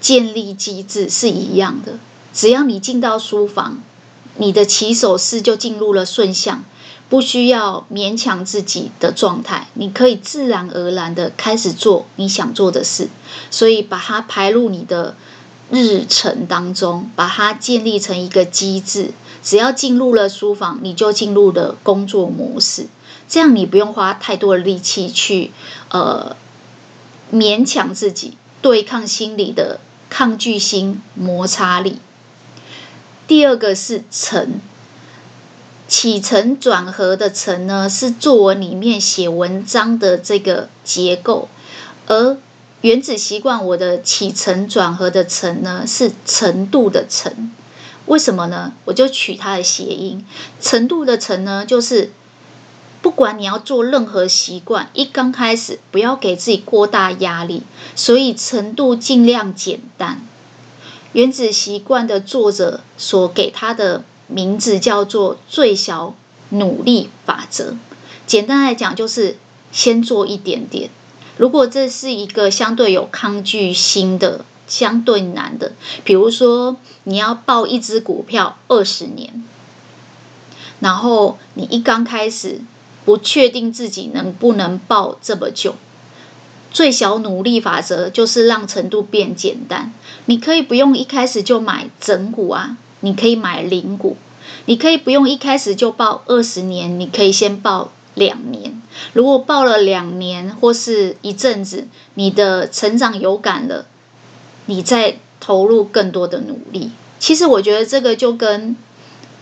[0.01, 1.99] 建立机制是一样的。
[2.33, 3.79] 只要你进到书房，
[4.37, 6.63] 你的起手式就进入了顺向，
[7.09, 13.09] 不需要勉强自己的状态，你可以自然而然的开始做你想做的事。
[13.49, 15.15] 所以把它排入你的
[15.71, 19.11] 日程当中，把它建立成一个机制。
[19.41, 22.87] 只要进入了书房，你就进入了工作模式，
[23.29, 25.51] 这样你不用花太多的力气去
[25.89, 26.35] 呃
[27.31, 31.99] 勉强自己，对抗心理的抗拒心摩擦力。
[33.27, 34.59] 第二个是承，
[35.87, 41.47] 起承转合的承呢，是作文里面写文章的这个结构，
[42.07, 42.35] 而
[42.81, 47.51] 原子习惯我的起承转合的承呢，是程度的程。
[48.07, 48.73] 为什么呢？
[48.85, 50.25] 我就取它的谐音，
[50.59, 52.11] 程度的程呢，就是
[53.01, 57.63] 不管你要做任何习惯，一刚开始不要给自己过大压力，
[57.95, 60.21] 所以程度尽量简单。
[61.13, 66.13] 原子习惯的作者所给他的名字叫做最小
[66.49, 67.75] 努力法则。
[68.27, 69.37] 简单来讲，就是
[69.71, 70.89] 先做一点点。
[71.37, 75.71] 如果这是一个相对有抗拒心的、相对难的，
[76.03, 76.75] 比如说
[77.05, 79.43] 你要抱一只股票二十年，
[80.79, 82.61] 然后你一刚开始
[83.09, 85.73] 不确定自己能不能抱这么久。
[86.71, 89.91] 最小努力法则就是让程度变简单。
[90.27, 94.15] 你可以不用一开始就买整股啊，你可以买零股。
[94.65, 98.79] 你可以不用一开始就抱二十年，你可以先抱两年。
[99.13, 103.87] 如果抱了两年或是一阵子，你的成长有感了，
[104.67, 106.91] 你再投入更多的努力。
[107.17, 108.77] 其实我觉得这个就跟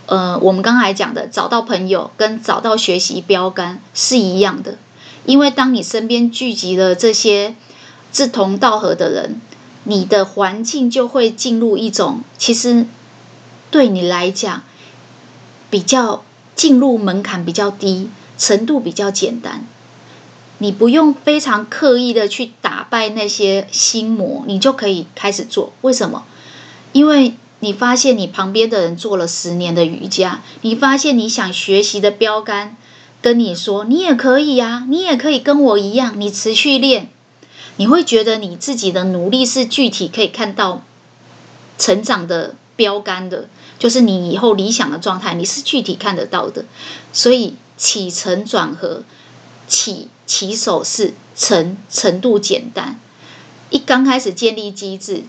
[0.08, 4.76] 呃我们刚才讲的找到朋友跟找到学习标杆是一样的。
[5.26, 7.54] 因为当你身边聚集了这些
[8.10, 9.40] 志同道合的人，
[9.84, 12.86] 你的环境就会进入一种其实
[13.70, 14.62] 对你来讲
[15.68, 16.24] 比较
[16.56, 18.08] 进入门槛比较低，
[18.38, 19.66] 程度比较简单。
[20.56, 25.72] 你不用非常刻意的去打败那些心魔，你就可以开始做。
[25.82, 26.24] 为什么？
[26.92, 32.76] 因为你发现你旁边的人做了十年的瑜伽，你发现你想学习的标杆。
[33.20, 37.10] 跟你说，你也可以呀，你也可以跟我一样，你持续练，
[37.76, 40.84] 你会觉得你自己的努力是具体可以看到
[41.76, 46.64] 成长的标杆的，就是你以后理想的状态，你是具体看得到的。
[47.12, 49.02] 所以起承转合，
[49.66, 53.00] 起起手式，程程度简单，
[53.70, 55.24] 一刚开始建立机制，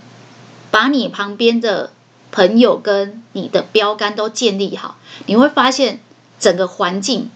[0.69, 1.91] 把你旁边的
[2.31, 5.99] 朋友跟你的标杆都建立好，你会发现
[6.39, 7.29] 整个环境。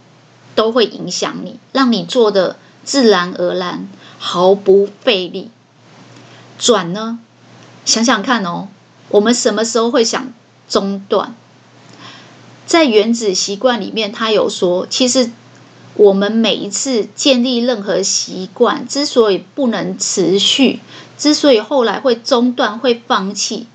[0.55, 3.89] 都会影响你，让你做的自然而然，
[4.19, 5.49] 毫不费力。
[6.59, 7.17] 转呢？
[7.85, 8.67] 想想看哦，
[9.09, 10.31] 我们什么时候会想
[10.69, 11.33] 中断？
[12.67, 15.31] 在原子习惯里面，他有说，其实
[15.95, 20.81] 我们每一次建立任何习惯，之所以不能持续，
[21.17, 23.65] 之所以后来会中断、会放弃，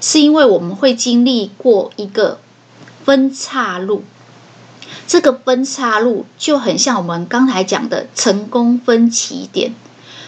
[0.00, 2.38] 是因为我们会经历过一个
[3.04, 4.04] 分岔路。
[5.06, 9.72] 这个分岔路就很像我们刚才讲的成功分歧点，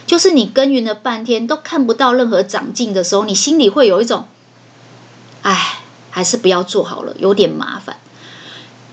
[0.07, 4.25] 就是你耕耘了半天都看不到任何长进的时候，你心里会有一种，
[5.43, 7.97] 哎，还是不要做好了，有点麻烦。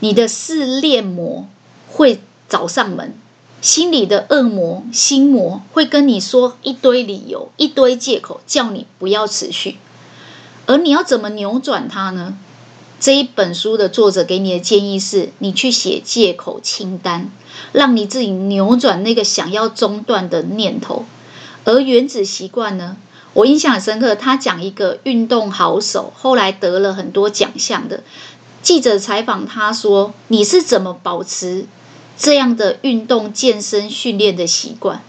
[0.00, 1.46] 你的试炼魔
[1.88, 3.14] 会找上门，
[3.60, 9.78] 心里的恶魔、心魔会跟你说一堆理由、一堆借口，叫你不要持续。
[10.68, 12.36] 而你要怎么扭转它呢？
[13.00, 17.30] 这一本书的作者给你的建议是：你去写借口清单，
[17.72, 21.06] 让你自己扭转那个想要中断的念头。
[21.64, 22.98] 而原子习惯呢？
[23.32, 28.02] 我印象很深刻，他讲一个运动好手，后来得了很多奖项的
[28.62, 31.64] 记者采访他说：“你是怎么保持
[32.18, 35.00] 这样的运动健身训练的习惯？”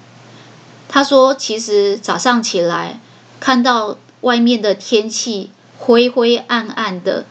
[0.88, 3.02] 他说：“其实早上起来
[3.42, 7.26] 看到外面的天气灰灰暗暗的，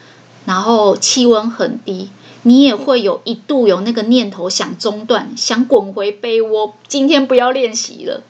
[0.46, 2.10] 然后气温很低，
[2.42, 8.22] 你也会有一度有那个念头想中断，想滚回被窝，今天不要练习了。”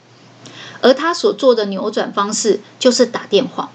[0.81, 3.69] 而他所做的扭转方式就是打电话，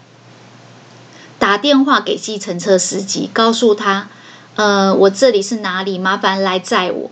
[1.38, 4.08] 打电话给计程车司机，告诉他
[4.56, 5.98] ：“呃，我这里是哪里？
[5.98, 7.10] 麻烦来载我。”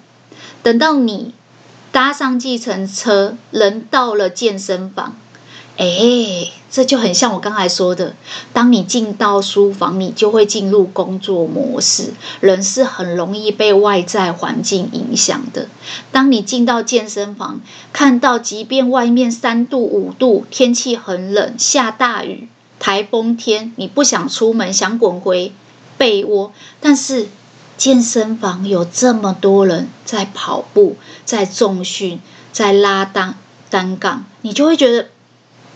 [0.63, 1.35] 等到你
[1.91, 5.17] 搭上计程车，人到了健身房。
[5.79, 8.15] 哎，这就很像我刚才说的，
[8.53, 12.13] 当你进到书房，你就会进入工作模式。
[12.41, 15.69] 人是很容易被外在环境影响的。
[16.13, 17.61] 当你进到健身房，
[17.93, 25.53] 看到即便外面三度五度，天气很冷，下大雨，台风天，你不想出门，想滚回
[25.97, 27.29] 被窝，但是
[27.79, 32.21] 健身房有这么多人在跑步，在重训，
[32.53, 33.37] 在拉单
[33.71, 35.09] 单杠，你就会觉得。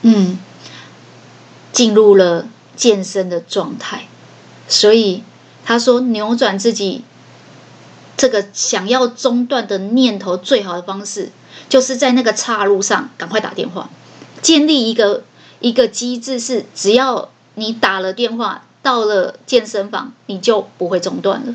[0.08, 0.38] 嗯，
[1.72, 2.46] 进入了
[2.76, 4.06] 健身的状态，
[4.68, 5.24] 所以
[5.64, 7.02] 他说扭转自己
[8.16, 11.32] 这个想要中断的念头，最好的方式
[11.68, 13.90] 就是在那个岔路上赶快打电话，
[14.40, 15.24] 建立一个
[15.58, 21.52] 一个机制，是只要你打了电话到了健身房，你就不会中断了。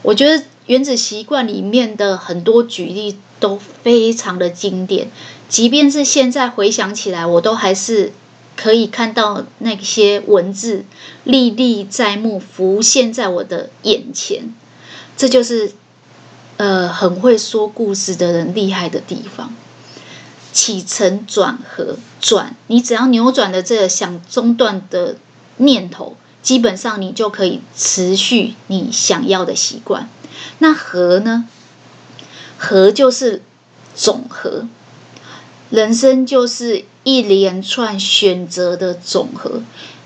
[0.00, 5.10] 我觉得《原子习惯》里面的很多举例都非常的经典。
[5.48, 8.12] 即便是现在回想起来，我都还是
[8.56, 10.84] 可以看到那些文字
[11.24, 14.52] 历历在目，浮现在我的眼前。
[15.16, 15.72] 这就是
[16.56, 19.54] 呃很会说故事的人厉害的地方。
[20.52, 25.16] 起承转合转，你只要扭转了这个想中断的
[25.58, 30.08] 念头，基本上你就可以持续你想要的习惯。
[30.58, 31.48] 那合呢？
[32.58, 33.42] 合就是
[33.94, 34.66] 总和。
[35.68, 39.62] 人生就是一连串选择的总和，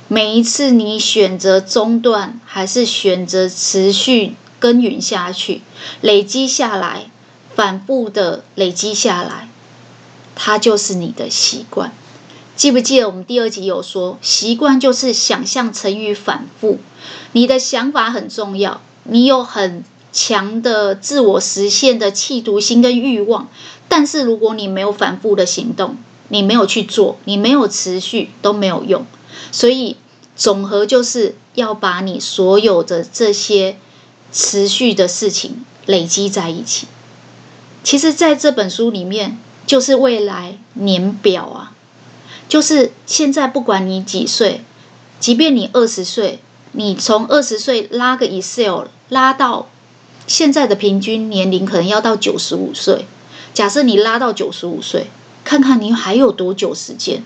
[0.09, 5.61] 每一次你选择中断，还是选择持续耕耘下去，
[6.01, 7.11] 累积下来，
[7.55, 9.49] 反复的累积下来，
[10.35, 11.93] 它就是你的习惯。
[12.57, 16.79] 记不记得我们第二集有说，习惯就是想象成语反复。
[17.33, 23.49] 你的想法很重要，你有很强的自我实现的企图心跟欲望。
[23.89, 25.97] 但是如果你没有反复的行动，
[26.29, 29.05] 你没有去做，你没有持续都没有用。
[29.51, 29.97] 所以
[30.37, 33.77] 总和就是要把你所有的这些
[34.33, 36.87] 持续的事情累积在一起。
[37.83, 41.73] 其实，在这本书里面，就是未来年表啊，
[42.47, 44.61] 就是现在不管你几岁，
[45.19, 46.41] 即便你二十岁，
[46.73, 49.70] 你从二十岁拉个 Excel 拉到
[50.31, 53.05] 现在的平均年龄，可能要到九十五岁。
[53.53, 55.11] 假设你拉到九十五岁，
[55.43, 57.25] 看看你还有多久时间。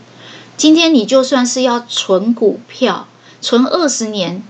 [0.57, 3.07] 今天你就算是要存股票，
[3.43, 4.43] 存二十年，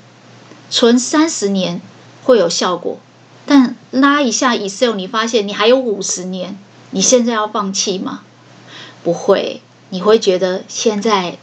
[0.70, 1.82] 存三十年
[2.22, 3.00] 会有效果。
[3.44, 6.56] 但拉一下 Excel，你发现你还有五十年，
[6.92, 8.20] 你现在要放弃吗？
[9.02, 11.38] 不会，你会觉得现在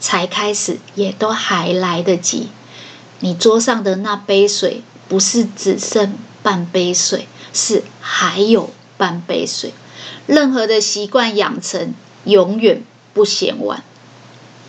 [0.00, 2.48] 才开始，也都还来得及。
[3.20, 8.70] 你桌上的那杯水，不是只剩半杯水，是还有。
[8.98, 9.74] 半杯水，
[10.26, 11.92] 任何的习惯养成
[12.24, 13.84] 永远不嫌晚。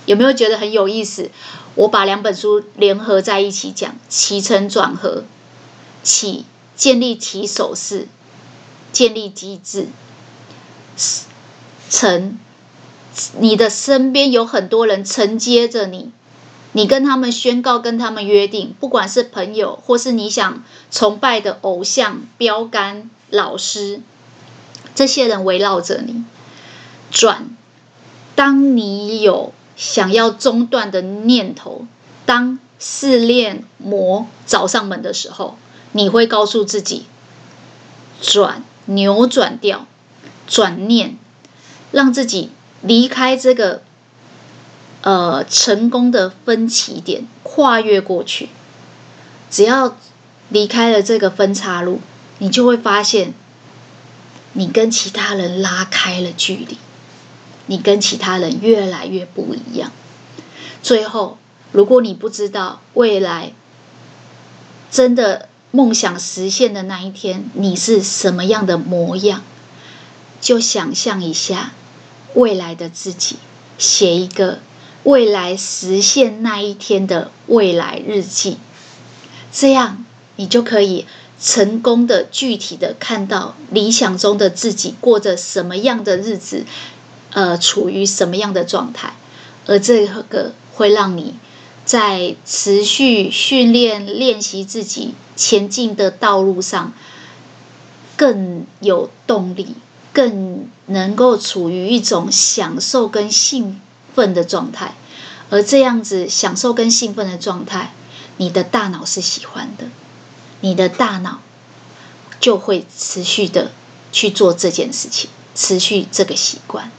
[0.06, 1.32] 有没有觉得很有意思？
[1.76, 5.24] 我把两本书联合在一起讲，起承转合，
[6.04, 6.44] 起
[6.76, 8.10] 建立起手式，
[8.92, 9.88] 建立机制，
[11.90, 12.38] 承
[13.40, 16.12] 你的身边有很多人承接着你，
[16.78, 24.00] 你跟他们宣告，跟他们约定，不管是朋友或是你想崇拜的偶像、标杆、老师。
[24.94, 26.24] 这些人围绕着你
[27.10, 27.50] 转，
[28.36, 31.88] 当你有想要中断的念头，
[32.28, 35.58] 当试炼魔找上门的时候，
[35.94, 37.08] 你会告诉自己
[38.22, 39.88] 转，扭转掉，
[40.46, 41.18] 转念，
[41.92, 42.52] 让自己
[42.84, 43.82] 离开这个
[45.08, 48.50] 呃成功的分歧点，跨越过去。
[49.50, 49.96] 只要
[50.50, 52.02] 离开了这个分岔路，
[52.40, 53.34] 你就会发现。
[54.54, 56.80] 你跟其他人拉开了距离，
[57.68, 59.92] 你跟其他人越来越不一样。
[60.82, 61.38] 最后，
[61.72, 63.52] 如果你不知道未来
[64.90, 69.44] 真的梦想实现的那一天，你是什么样的模样，
[70.42, 71.74] 就想象一下
[72.34, 73.36] 未来的自己，
[73.78, 74.60] 写一个
[75.08, 78.58] 未来实现那一天的未来日记，
[79.54, 80.04] 这样
[80.36, 81.06] 你就可以
[81.40, 86.66] 成功的具体的看到理想中的自己过着什么样的日子，
[87.32, 89.14] 呃，处于什么样的状态，
[89.66, 90.54] 而这个。
[90.78, 91.34] 会让你
[91.86, 96.94] 在持续训练、练习自己前进的道路上
[98.16, 99.74] 更有动力，
[100.14, 103.82] 更能够处于一种享受跟幸
[104.18, 104.96] 奋的状态。
[105.52, 107.94] 而这样子享受跟兴奋的状态，
[108.38, 109.86] 你的大脑是喜欢的，
[110.60, 111.40] 你的大脑
[112.42, 113.72] 就会持续的
[114.12, 116.92] 去做这件事情，持续这个习惯。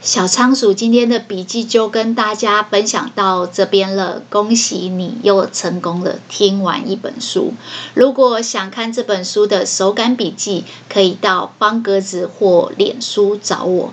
[0.00, 7.52] 小仓鼠今天的笔记就跟大家分享到这边了，恭喜你又成功的听完一本书。
[7.92, 13.92] 如果想看这本书的手感笔记，可以到方格子或脸书找我。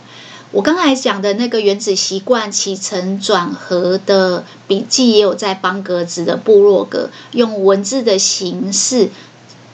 [0.53, 9.09] 我刚才讲的那个原子习惯起承转合的笔记，也有在方格子的部落格用文字的形式。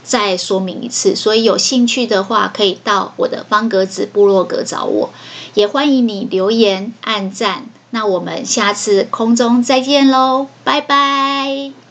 [0.01, 5.11] 再说明一次，所以有兴趣的话，可以到我的方格子部落格找我，
[5.53, 7.69] 也欢迎你留言、按赞。
[7.91, 11.89] 那我们下次空中再见喽，拜拜。